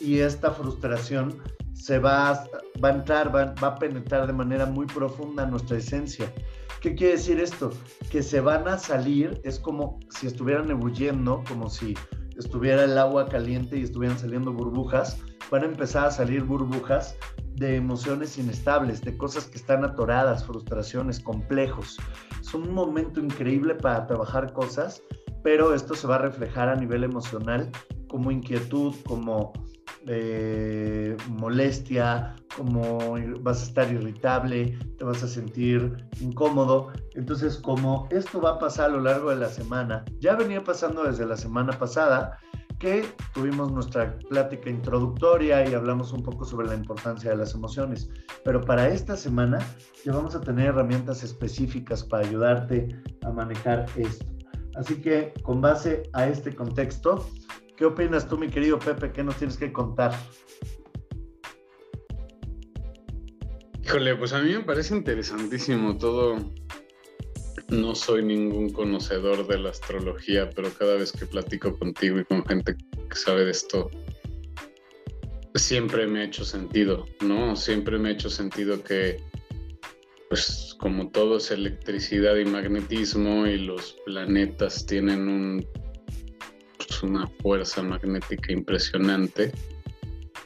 [0.00, 1.42] y esta frustración
[1.74, 2.44] se va,
[2.82, 6.32] va a entrar, va, a penetrar de manera muy profunda nuestra esencia.
[6.80, 7.70] ¿Qué quiere decir esto?
[8.10, 11.94] Que se van a salir, es como si estuvieran ebulliendo, como si
[12.36, 15.18] estuviera el agua caliente y estuvieran saliendo burbujas,
[15.50, 17.16] van a empezar a salir burbujas
[17.54, 21.96] de emociones inestables, de cosas que están atoradas, frustraciones, complejos.
[22.40, 25.02] Es un momento increíble para trabajar cosas,
[25.46, 27.70] pero esto se va a reflejar a nivel emocional
[28.08, 29.52] como inquietud, como
[30.08, 36.88] eh, molestia, como vas a estar irritable, te vas a sentir incómodo.
[37.14, 41.04] Entonces, como esto va a pasar a lo largo de la semana, ya venía pasando
[41.04, 42.38] desde la semana pasada,
[42.80, 48.10] que tuvimos nuestra plática introductoria y hablamos un poco sobre la importancia de las emociones.
[48.44, 49.60] Pero para esta semana
[50.04, 52.88] ya vamos a tener herramientas específicas para ayudarte
[53.22, 54.35] a manejar esto.
[54.76, 57.26] Así que con base a este contexto,
[57.76, 59.12] ¿Qué opinas tú, mi querido Pepe?
[59.12, 60.18] ¿Qué nos tienes que contar?
[63.84, 66.36] Híjole, pues a mí me parece interesantísimo todo.
[67.68, 72.46] No soy ningún conocedor de la astrología, pero cada vez que platico contigo y con
[72.46, 72.76] gente
[73.10, 73.90] que sabe de esto,
[75.54, 77.56] siempre me ha hecho sentido, ¿no?
[77.56, 79.22] Siempre me ha hecho sentido que,
[80.28, 85.66] pues como todo es electricidad y magnetismo y los planetas tienen un
[87.02, 89.52] una fuerza magnética impresionante,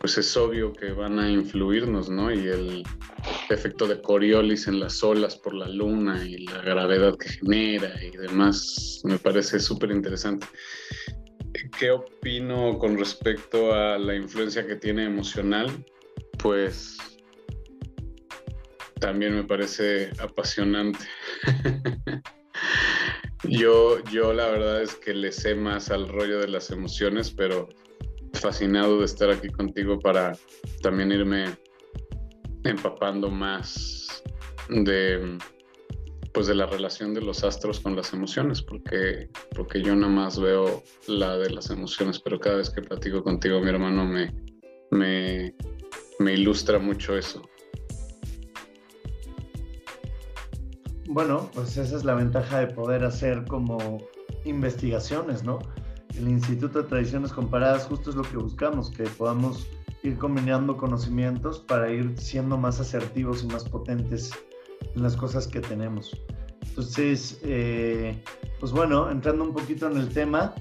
[0.00, 2.32] pues es obvio que van a influirnos, ¿no?
[2.32, 2.82] Y el
[3.50, 8.16] efecto de Coriolis en las olas por la luna y la gravedad que genera y
[8.16, 10.46] demás, me parece súper interesante.
[11.78, 15.84] ¿Qué opino con respecto a la influencia que tiene emocional?
[16.38, 16.96] Pues
[19.00, 21.04] también me parece apasionante.
[23.44, 27.70] Yo, yo la verdad es que le sé más al rollo de las emociones, pero
[28.34, 30.32] fascinado de estar aquí contigo para
[30.82, 31.46] también irme
[32.64, 34.22] empapando más
[34.68, 35.38] de
[36.32, 40.38] pues de la relación de los astros con las emociones, porque, porque yo nada más
[40.38, 44.32] veo la de las emociones, pero cada vez que platico contigo, mi hermano, me,
[44.92, 45.54] me,
[46.20, 47.42] me ilustra mucho eso.
[51.12, 53.98] Bueno, pues esa es la ventaja de poder hacer como
[54.44, 55.58] investigaciones, ¿no?
[56.16, 59.66] El Instituto de Tradiciones Comparadas justo es lo que buscamos, que podamos
[60.04, 64.30] ir combinando conocimientos para ir siendo más asertivos y más potentes
[64.94, 66.16] en las cosas que tenemos.
[66.68, 68.22] Entonces, eh,
[68.60, 70.54] pues bueno, entrando un poquito en el tema,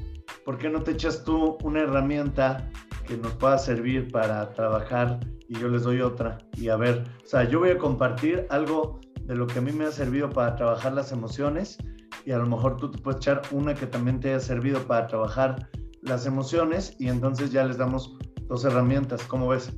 [0.46, 2.68] ¿por qué no te echas tú una herramienta
[3.08, 6.40] que nos pueda servir para trabajar y yo les doy otra?
[6.58, 9.72] Y a ver, o sea, yo voy a compartir algo de lo que a mí
[9.72, 11.78] me ha servido para trabajar las emociones
[12.26, 15.06] y a lo mejor tú te puedes echar una que también te haya servido para
[15.06, 15.70] trabajar
[16.02, 18.18] las emociones y entonces ya les damos
[18.48, 19.22] dos herramientas.
[19.26, 19.72] ¿Cómo ves?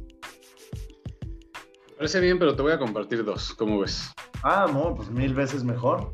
[1.97, 3.53] Parece bien, pero te voy a compartir dos.
[3.55, 4.09] ¿Cómo ves?
[4.43, 6.13] Ah, no, pues mil veces mejor.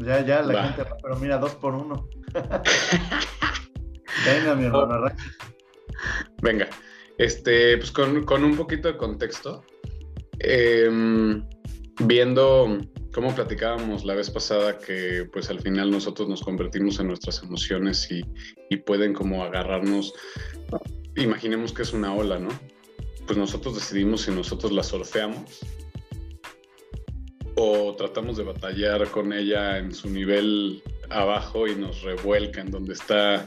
[0.00, 2.06] Ya, ya, la gente, pero mira, dos por uno.
[4.26, 5.06] Venga, mi hermano,
[6.42, 6.68] Venga,
[7.16, 9.64] este, pues con, un poquito de contexto,
[10.40, 11.48] em,
[12.00, 12.78] viendo
[13.12, 18.08] cómo platicábamos la vez pasada que pues al final nosotros nos convertimos en nuestras emociones
[18.10, 18.24] y,
[18.78, 20.12] pueden como agarrarnos,
[21.16, 22.48] imaginemos que es una ola, ¿no?
[23.24, 25.60] Pues nosotros decidimos si nosotros la surfeamos
[27.54, 32.94] o tratamos de batallar con ella en su nivel abajo y nos revuelca en donde
[32.94, 33.46] está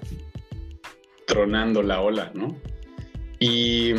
[1.25, 2.55] tronando la ola, ¿no?
[3.39, 3.93] Y,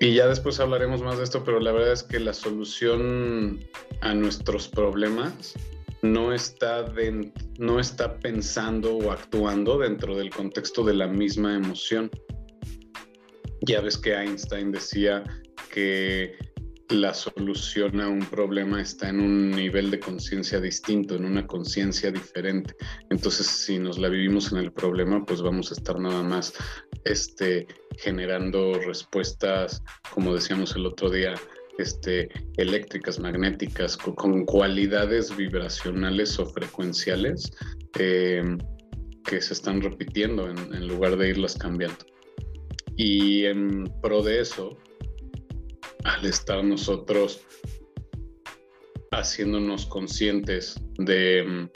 [0.00, 3.60] y, ya después hablaremos más de esto, pero la verdad es que la solución
[4.00, 5.54] a nuestros problemas
[6.02, 6.84] no está,
[7.58, 12.10] no está pensando o actuando dentro del contexto de la misma emoción.
[13.62, 15.24] Ya ves que Einstein decía
[15.72, 16.36] que
[16.90, 22.10] la solución a un problema está en un nivel de conciencia distinto, en una conciencia
[22.10, 22.74] diferente.
[23.10, 26.54] Entonces, si nos la vivimos en el problema, pues vamos a estar nada más
[27.04, 27.66] este,
[27.98, 31.34] generando respuestas, como decíamos el otro día,
[31.78, 37.50] este, eléctricas, magnéticas, con, cualidades vibracionales o frecuenciales
[37.98, 38.42] eh,
[39.24, 42.04] que se están repitiendo en lugar de irlas cambiando.
[42.96, 44.76] Y en pro de eso,
[46.04, 47.40] al estar nosotros
[49.12, 51.68] haciéndonos conscientes de,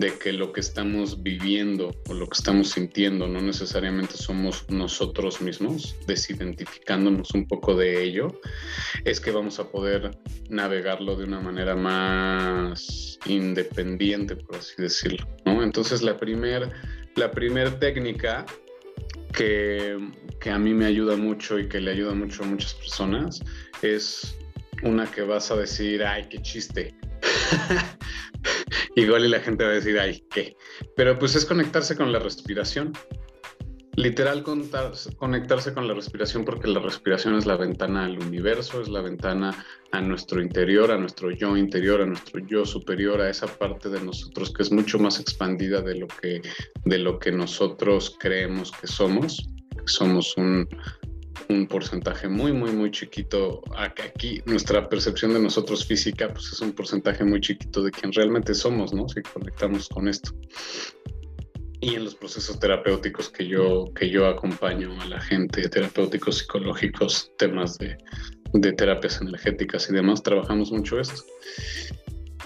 [0.00, 5.96] que lo que estamos viviendo o lo que estamos sintiendo no necesariamente somos nosotros mismos,
[6.06, 8.40] desidentificándonos un poco de ello,
[9.04, 10.10] es que vamos a poder
[10.48, 15.26] navegarlo de una manera más independiente, por así decirlo.
[15.44, 16.70] Entonces la primera
[17.16, 18.44] la primer técnica
[19.32, 19.98] que,
[20.50, 23.42] a mí me ayuda mucho y que le ayuda mucho a muchas personas
[23.82, 24.36] es
[24.82, 26.94] una que vas a decir, ay, qué chiste.
[28.96, 30.56] Igual y la gente va a decir, ay, qué.
[30.96, 32.92] Pero pues es conectarse con la respiración
[33.96, 34.44] literal
[35.16, 39.64] conectarse con la respiración porque la respiración es la ventana al universo, es la ventana
[39.90, 44.00] a nuestro interior, a nuestro yo interior, a nuestro yo superior, a esa parte de
[44.02, 46.42] nosotros que es mucho más expandida de lo que,
[46.84, 49.48] de lo que nosotros creemos que somos.
[49.86, 50.68] Somos un,
[51.48, 53.62] un porcentaje muy, muy, muy chiquito.
[53.76, 58.54] Aquí nuestra percepción de nosotros física pues es un porcentaje muy chiquito de quien realmente
[58.54, 59.08] somos, ¿no?
[59.08, 60.32] Si conectamos con esto
[61.80, 67.30] y en los procesos terapéuticos que yo, que yo acompaño a la gente, terapéuticos psicológicos,
[67.38, 67.96] temas de,
[68.52, 71.22] de terapias energéticas y demás, trabajamos mucho esto.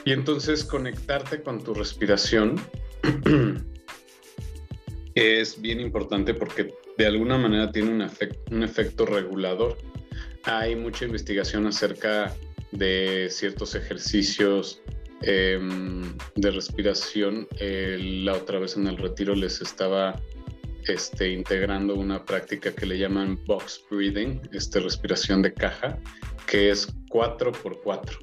[0.05, 2.61] Y entonces conectarte con tu respiración
[5.15, 9.77] es bien importante porque de alguna manera tiene un, efecto regulador.
[10.45, 12.35] Hay mucha investigación acerca
[12.73, 14.83] de ciertos ejercicios
[15.23, 17.47] Em, de respiración.
[17.59, 20.19] la otra vez en el retiro les estaba
[20.87, 25.99] este, integrando una práctica que le llaman box breathing, este, respiración de caja,
[26.47, 28.19] que es 4 por 4.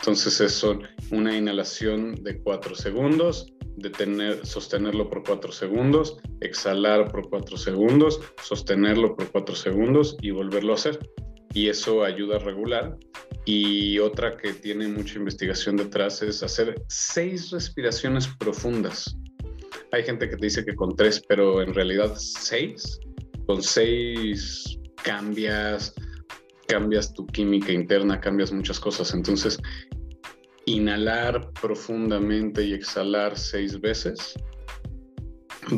[0.00, 0.64] Entonces es
[1.12, 9.16] una inhalación de 4 segundos, detener, sostenerlo por 4 segundos, exhalar por 4 segundos, sostenerlo
[9.16, 10.98] por 4 segundos y volverlo a hacer.
[11.52, 12.96] Y eso ayuda a regular
[13.44, 19.16] y otra que tiene mucha investigación detrás es hacer seis respiraciones profundas.
[19.92, 22.98] Hay gente que te dice que con tres, pero en realidad seis.
[23.46, 25.94] Con seis cambias,
[26.66, 29.12] cambias tu química interna, cambias muchas cosas.
[29.12, 29.58] Entonces,
[30.66, 34.34] inhalar profundamente y exhalar seis veces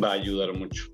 [0.03, 0.85] va a ayudar mucho.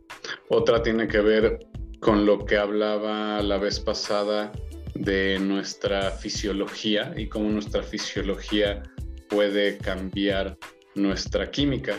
[0.49, 1.59] Otra tiene que ver
[2.01, 4.53] con lo que hablaba la vez pasada
[4.95, 8.83] de nuestra fisiología y cómo nuestra fisiología
[9.29, 10.59] puede cambiar
[10.95, 11.97] nuestra química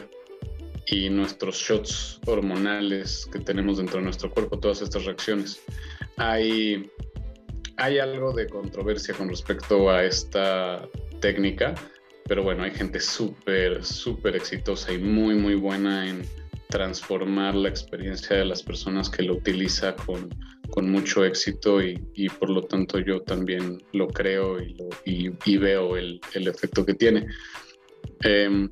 [0.87, 5.61] y nuestros shots hormonales que tenemos dentro de nuestro cuerpo, todas estas reacciones.
[6.17, 6.91] Hay,
[7.77, 10.87] hay algo de controversia con respecto a esta
[11.23, 11.73] técnica,
[12.27, 16.25] pero bueno, hay gente súper, súper exitosa y muy, muy buena en
[16.67, 20.29] transformar la experiencia de las personas que lo utiliza con,
[20.69, 21.95] con mucho éxito y,
[22.39, 24.75] por lo tanto yo también lo creo y,
[25.45, 27.25] y, veo el, el, efecto que tiene.
[28.21, 28.69] Em,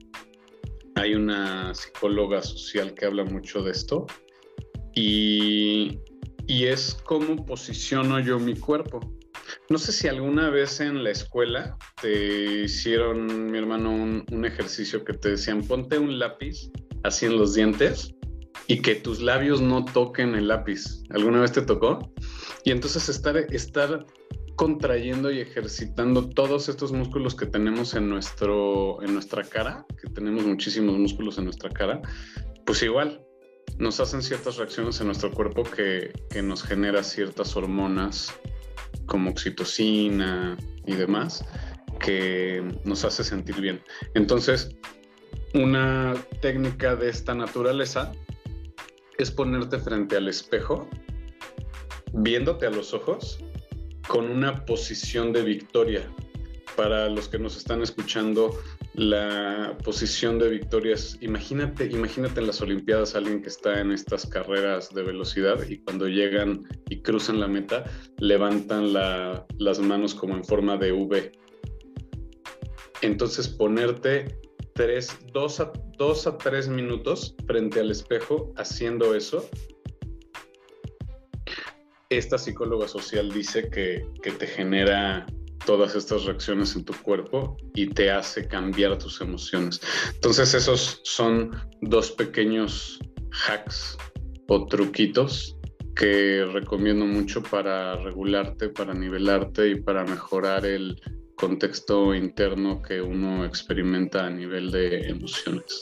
[0.95, 4.07] hay una psicóloga social que habla mucho de esto
[4.93, 5.99] y,
[6.47, 8.99] y es cómo posiciono yo mi cuerpo.
[9.69, 15.13] No sé si alguna vez en la escuela te hicieron, mi hermano, un, ejercicio que
[15.13, 16.71] te decían, ponte un lápiz
[17.03, 18.13] así en los dientes
[18.67, 21.03] y que tus labios no toquen el lápiz.
[21.11, 22.11] ¿Alguna vez te tocó?
[22.63, 24.05] Y entonces estar, estar
[24.55, 30.45] contrayendo y ejercitando todos estos músculos que tenemos en, nuestro, en nuestra cara, que tenemos
[30.45, 32.01] muchísimos músculos en nuestra cara,
[32.65, 33.23] pues igual
[33.79, 38.33] nos hacen ciertas reacciones en nuestro cuerpo que, que nos genera ciertas hormonas
[39.05, 41.45] como oxitocina y demás,
[41.99, 43.81] que nos hace sentir bien.
[44.13, 44.75] Entonces,
[45.53, 48.11] una técnica de esta naturaleza
[49.17, 50.89] es ponerte frente al espejo,
[52.13, 53.43] viéndote a los ojos,
[54.07, 56.01] con una posición de victoria.
[56.75, 58.57] Para los que nos están escuchando,
[58.93, 64.25] la posición de victoria es, imagínate, imagínate en las Olimpiadas alguien que está en estas
[64.25, 67.85] carreras de velocidad y cuando llegan y cruzan la meta,
[68.17, 71.31] levantan las manos como en forma de V.
[73.01, 74.37] Entonces ponerte
[74.73, 79.49] tres, dos, a, dos a tres minutos frente al espejo haciendo eso,
[82.09, 85.25] esta psicóloga social dice que, que te genera
[85.65, 89.81] todas estas reacciones en tu cuerpo y te hace cambiar tus emociones.
[90.13, 91.51] Entonces esos son
[91.81, 92.99] dos pequeños
[93.47, 93.97] hacks
[94.47, 95.57] o truquitos
[95.95, 100.99] que recomiendo mucho para regularte, para nivelarte y para mejorar el,
[101.41, 105.81] contexto interno que uno experimenta a nivel de emociones.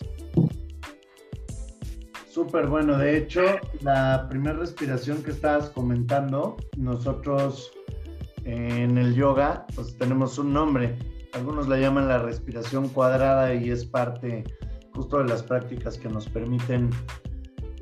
[2.30, 3.42] Súper bueno, de hecho,
[3.82, 7.74] la primera respiración que estabas comentando, nosotros
[8.52, 10.98] en el yoga, pues tenemos un nombre,
[11.34, 14.44] algunos la llaman la respiración cuadrada y es parte
[14.94, 16.90] justo de las prácticas que nos permiten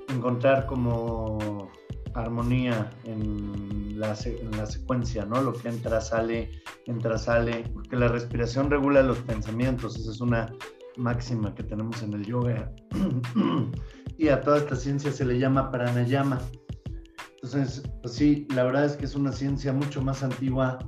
[0.10, 1.70] encontrar como
[2.14, 5.42] armonía en la, en la, secuencia, ¿no?
[5.42, 6.50] Lo que entra, sale,
[6.86, 10.52] entra, sale, porque la respiración regula los pensamientos, esa es una
[10.98, 12.72] máxima que tenemos en el yoga.
[14.18, 16.42] y a toda esta ciencia se le llama pranayama.
[17.44, 20.80] Entonces, pues sí, la verdad es que es una ciencia mucho más antigua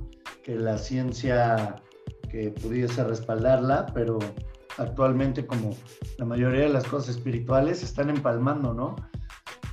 [0.42, 1.76] que la ciencia
[2.28, 4.18] que pudiese respaldarla, pero
[4.78, 5.76] actualmente como
[6.18, 8.96] la mayoría de las cosas espirituales están empalmando, ¿no?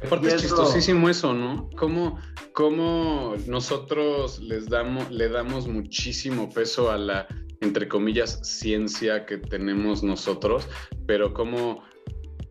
[0.06, 1.70] Aparte es chistosísimo eso, ¿no?
[1.78, 2.20] Cómo,
[2.54, 7.28] cómo nosotros les damos, le damos muchísimo peso a la,
[7.62, 10.68] entre comillas, ciencia que tenemos nosotros,
[11.08, 11.84] pero cómo,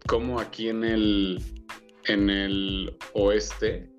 [0.08, 1.42] cómo aquí en el,
[2.04, 3.95] en el oeste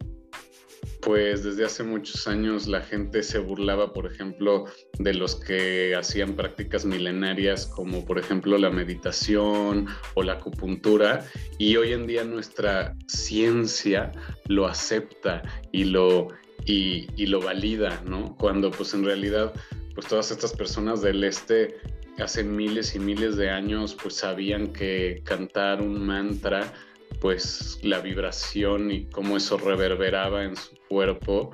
[1.07, 4.65] pues desde hace muchos años la gente se burlaba, por ejemplo,
[4.99, 11.25] de los que hacían prácticas milenarias como por ejemplo la meditación o la acupuntura
[11.57, 14.11] y hoy en día nuestra ciencia
[14.49, 16.27] lo acepta y lo,
[16.65, 18.35] y, lo valida, ¿no?
[18.35, 19.53] Cuando pues en realidad
[19.95, 21.77] pues todas estas personas del este
[22.19, 26.73] hace miles y miles de años pues sabían que cantar un mantra
[27.19, 31.51] pues la vibración y cómo eso reverberaba en su cuerpo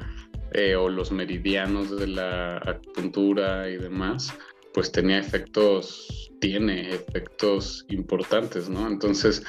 [0.53, 4.33] eh, o los meridianos de la acupuntura y demás,
[4.73, 8.87] pues tenía efectos, tiene efectos importantes, ¿no?
[8.87, 9.43] Entonces,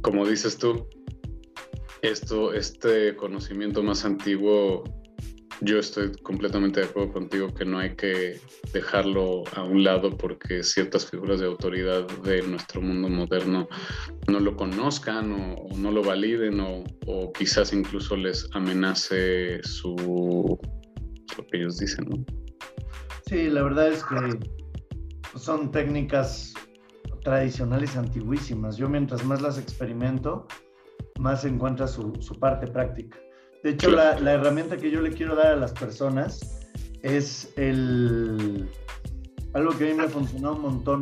[0.00, 0.88] como dices tú,
[2.02, 4.84] esto, este conocimiento más antiguo
[5.64, 8.40] yo estoy completamente de acuerdo contigo que no hay que
[8.72, 13.68] dejarlo a un lado porque ciertas figuras de autoridad de nuestro mundo moderno
[14.28, 20.58] no lo conozcan o, no lo validen o, quizás incluso les amenace su
[21.36, 22.24] lo que ellos dicen, ¿no?
[23.26, 26.52] Sí, la verdad es que son técnicas
[27.22, 28.76] tradicionales antiguísimas.
[28.76, 30.46] Yo mientras más las experimento,
[31.18, 33.21] más encuentra su, su parte práctica.
[33.62, 36.68] De hecho, la, herramienta que yo le quiero dar a las personas
[37.02, 38.68] es el
[39.54, 41.00] algo que a mí me ha funcionado un montón,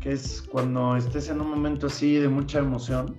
[0.00, 3.16] que es cuando estés en un momento así de mucha emoción,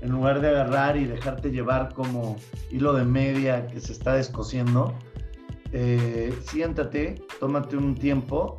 [0.00, 2.36] en lugar de agarrar y dejarte llevar como
[2.70, 4.94] hilo de media que se está descosiendo,
[5.72, 8.58] eh, siéntate, tómate un tiempo,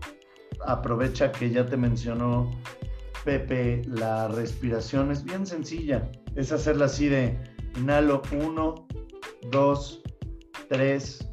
[0.66, 2.52] aprovecha que ya te mencionó
[3.24, 7.38] Pepe, la respiración es bien sencilla, es hacerla así de
[7.78, 8.88] inhalo uno,
[9.52, 10.02] 2,
[10.70, 11.30] 3,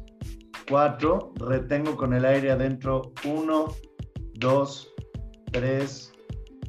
[0.69, 1.33] 4.
[1.35, 3.13] Retengo con el aire adentro.
[3.25, 3.65] 1,
[4.35, 4.93] 2,
[5.51, 6.13] 3,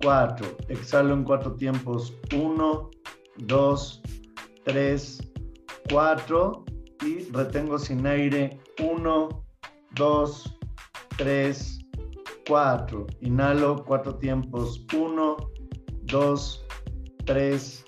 [0.03, 0.57] 4.
[0.69, 2.15] Exhalo en cuatro tiempos.
[2.35, 2.91] 1,
[3.37, 4.03] 2,
[4.65, 5.33] 3,
[5.91, 6.65] 4.
[7.07, 8.61] Y retengo sin aire.
[8.83, 9.29] 1,
[9.97, 10.59] 2,
[11.17, 11.79] 3,
[12.47, 13.07] 4.
[13.21, 14.85] Inhalo cuatro tiempos.
[14.95, 15.37] 1,
[16.03, 16.67] 2,
[17.25, 17.85] 3,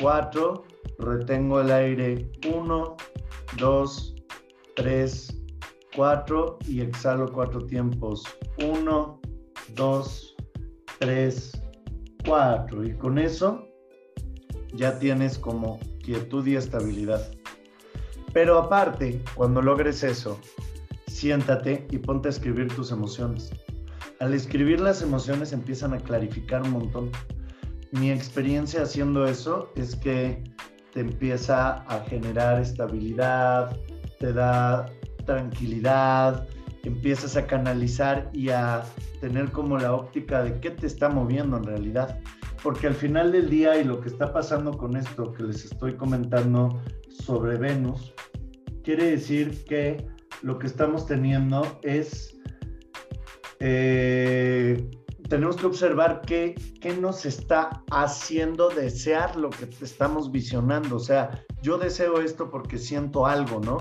[0.00, 0.64] 4.
[1.00, 2.30] Retengo el aire.
[2.52, 2.96] 1,
[3.58, 4.14] 2,
[4.76, 5.42] 3,
[5.96, 6.58] 4.
[6.68, 8.24] Y exhalo cuatro tiempos.
[8.62, 9.20] 1,
[9.74, 10.36] 2,
[10.98, 11.62] 3,
[12.24, 12.84] 4.
[12.84, 13.66] Y con eso
[14.74, 17.30] ya tienes como quietud y estabilidad.
[18.32, 20.38] Pero aparte, cuando logres eso,
[21.08, 23.50] siéntate y ponte a escribir tus emociones.
[24.20, 27.10] Al escribir las emociones empiezan a clarificar un montón.
[27.90, 30.44] Mi experiencia haciendo eso es que
[30.92, 33.76] te empieza a generar estabilidad,
[34.18, 34.86] te da
[35.24, 36.46] tranquilidad,
[36.84, 38.82] empiezas a canalizar y a
[39.20, 42.18] tener como la óptica de qué te está moviendo en realidad.
[42.62, 45.94] Porque al final del día y lo que está pasando con esto que les estoy
[45.94, 48.12] comentando sobre Venus,
[48.82, 50.06] quiere decir que
[50.42, 52.38] lo que estamos teniendo es,
[53.60, 54.90] eh,
[55.30, 60.96] tenemos que observar qué, qué nos está haciendo desear lo que estamos visionando.
[60.96, 63.78] O sea, yo deseo esto porque siento algo, ¿no?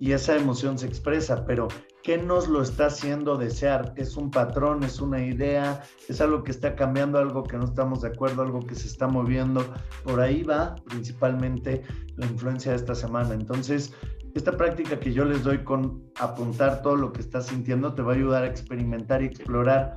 [0.00, 1.68] Y esa emoción se expresa, pero
[2.02, 3.92] ¿Qué nos lo está haciendo desear?
[3.94, 4.82] ¿Es un patrón?
[4.84, 5.82] ¿Es una idea?
[6.08, 7.18] ¿Es algo que está cambiando?
[7.18, 8.40] ¿Algo que no estamos de acuerdo?
[8.40, 9.62] ¿Algo que se está moviendo?
[10.02, 11.82] Por ahí va principalmente
[12.16, 13.34] la influencia de esta semana.
[13.34, 13.92] Entonces,
[14.34, 18.12] esta práctica que yo les doy con apuntar todo lo que estás sintiendo te va
[18.12, 19.96] a ayudar a experimentar y explorar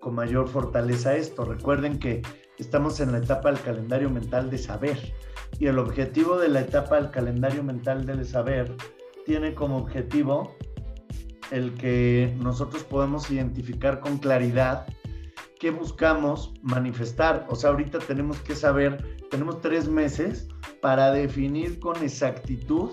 [0.00, 1.44] con mayor fortaleza esto.
[1.44, 2.22] Recuerden que
[2.58, 4.98] estamos en la etapa del calendario mental de saber
[5.58, 8.74] y el objetivo de la etapa del calendario mental del saber
[9.26, 10.56] tiene como objetivo
[11.50, 14.86] el que nosotros podemos identificar con claridad
[15.58, 17.46] qué buscamos manifestar.
[17.48, 20.48] O sea, ahorita tenemos que saber, tenemos tres meses
[20.80, 22.90] para definir con exactitud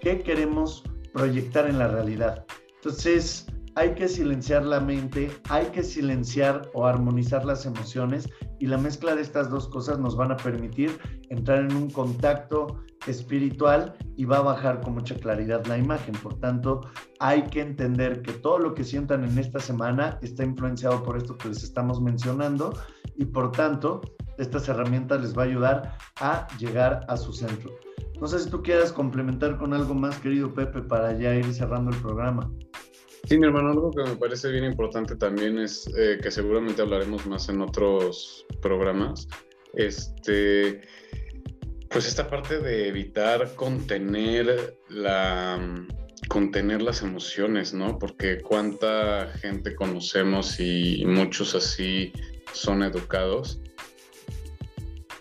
[0.00, 2.44] qué queremos proyectar en la realidad.
[2.76, 3.46] Entonces,
[3.76, 9.14] hay que silenciar la mente, hay que silenciar o armonizar las emociones y la mezcla
[9.14, 10.98] de estas dos cosas nos van a permitir
[11.30, 16.14] entrar en un contacto espiritual y va a bajar con mucha claridad la imagen.
[16.22, 16.80] Por tanto,
[17.20, 21.38] hay que entender que todo lo que sientan en esta semana está influenciado por esto
[21.38, 22.74] que les estamos mencionando
[23.16, 24.00] y por tanto,
[24.38, 27.70] estas herramientas les va a ayudar a llegar a su centro.
[28.20, 31.90] No sé si tú quieras complementar con algo más, querido Pepe, para ya ir cerrando
[31.90, 32.50] el programa.
[33.24, 37.26] Sí, mi hermano, algo que me parece bien importante también es eh, que seguramente hablaremos
[37.26, 39.28] más en otros programas.
[39.74, 40.80] Este,
[41.88, 45.86] pues esta parte de evitar contener la
[46.28, 47.98] contener las emociones, ¿no?
[47.98, 52.12] Porque cuánta gente conocemos y muchos así
[52.52, 53.60] son educados,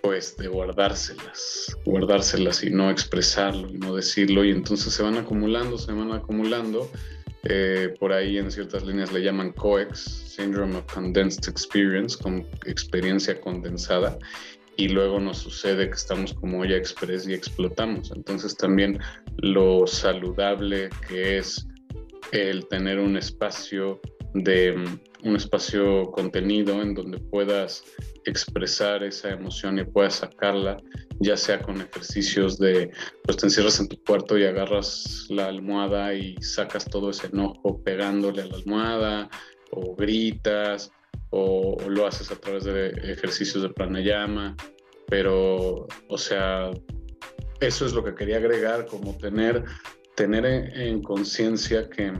[0.01, 5.91] pues de guardárselas, guardárselas y no expresarlo no decirlo, y entonces se van acumulando, se
[5.91, 6.91] van acumulando
[7.43, 13.39] eh, por ahí en ciertas líneas le llaman COEX, Syndrome of Condensed Experience, como experiencia
[13.39, 14.17] condensada,
[14.75, 18.11] y luego nos sucede que estamos como olla express y explotamos.
[18.15, 18.99] Entonces también
[19.37, 21.67] lo saludable que es
[22.31, 23.99] el tener un espacio
[24.33, 24.75] de
[25.23, 27.83] un espacio contenido en donde puedas
[28.25, 30.77] expresar esa emoción y puedas sacarla,
[31.19, 32.91] ya sea con ejercicios de,
[33.23, 37.81] pues te encierras en tu cuarto y agarras la almohada y sacas todo ese enojo
[37.83, 39.29] pegándole a la almohada,
[39.71, 40.91] o gritas,
[41.29, 44.55] o, lo haces a través de ejercicios de pranayama,
[45.07, 46.71] pero, o sea,
[47.59, 49.63] eso es lo que quería agregar, como tener,
[50.15, 52.13] tener en conciencia que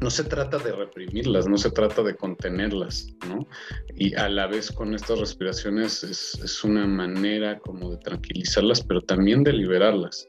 [0.00, 3.48] no se trata de reprimirlas, no se trata de contenerlas, ¿no?
[3.96, 9.42] Y a la vez con estas respiraciones es, una manera como de tranquilizarlas, pero también
[9.42, 10.28] de liberarlas.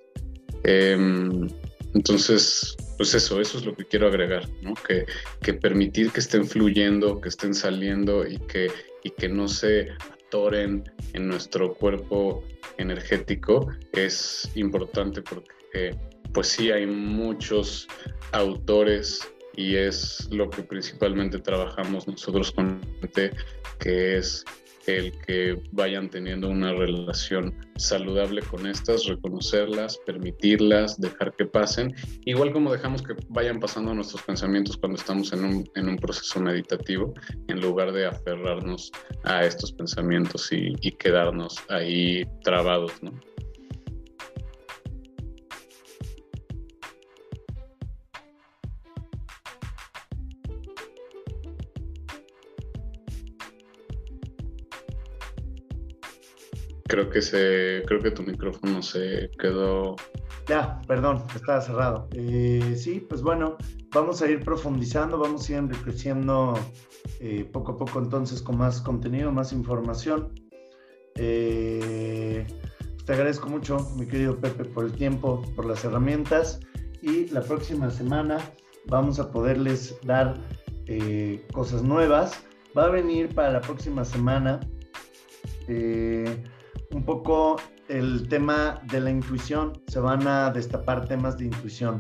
[0.64, 1.48] Em,
[1.94, 4.74] entonces, pues eso, eso es lo que quiero agregar, ¿no?
[4.74, 5.06] Que,
[5.42, 8.72] que, permitir que estén fluyendo, que estén saliendo y que,
[9.04, 9.90] y que no se
[10.30, 12.44] atoren en nuestro cuerpo
[12.78, 15.96] energético es importante porque,
[16.34, 17.88] pues sí, hay muchos
[18.32, 19.28] autores
[19.60, 23.32] y es lo que principalmente trabajamos nosotros con gente,
[23.78, 24.46] que es
[24.88, 31.94] el que vayan teniendo una relación saludable con estas, reconocerlas, permitirlas, dejar que pasen,
[32.24, 36.40] igual como dejamos que vayan pasando nuestros pensamientos cuando estamos en un, en un proceso
[36.40, 37.14] meditativo,
[37.50, 38.94] en lugar de aferrarnos
[39.24, 43.12] a estos pensamientos y, y quedarnos ahí trabados, ¿no?
[56.90, 59.96] Creo que se, creo que tu micrófono se quedó.
[60.48, 62.08] Ya, perdón, estaba cerrado.
[62.14, 63.58] Eh, sí, pues bueno,
[63.94, 66.58] vamos a ir profundizando, vamos a ir enriqueciendo
[67.20, 70.34] eh, poco a poco entonces con más contenido, más información.
[71.14, 72.48] Eh,
[73.06, 76.60] te agradezco mucho, mi querido Pepe, por el tiempo, por las herramientas
[77.04, 78.40] y la próxima semana
[78.88, 80.40] vamos a poderles dar
[81.54, 82.44] cosas nuevas.
[82.76, 84.60] Va a venir para la próxima semana
[86.92, 92.00] un poco el tema de la intuición, se van a destapar temas de intuición.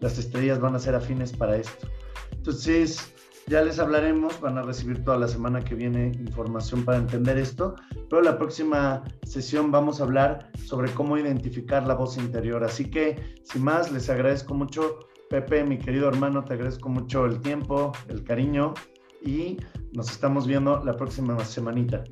[0.00, 1.88] Las estrellas van a ser afines para esto.
[2.32, 3.14] Entonces,
[3.46, 7.74] ya les hablaremos, van a recibir toda la semana que viene información para entender esto,
[8.08, 12.62] pero la próxima sesión vamos a hablar sobre cómo identificar la voz interior.
[12.62, 17.40] Así que, sin más, les agradezco mucho, Pepe, mi querido hermano, te agradezco mucho el
[17.40, 18.74] tiempo, el cariño
[19.22, 19.56] y
[19.92, 22.04] nos estamos viendo la próxima semanita.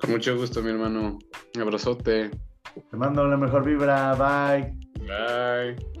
[0.00, 1.18] Con mucho gusto, mi hermano.
[1.54, 2.30] Un abrazote.
[2.90, 4.14] Te mando la mejor vibra.
[4.14, 4.74] Bye.
[5.06, 5.99] Bye.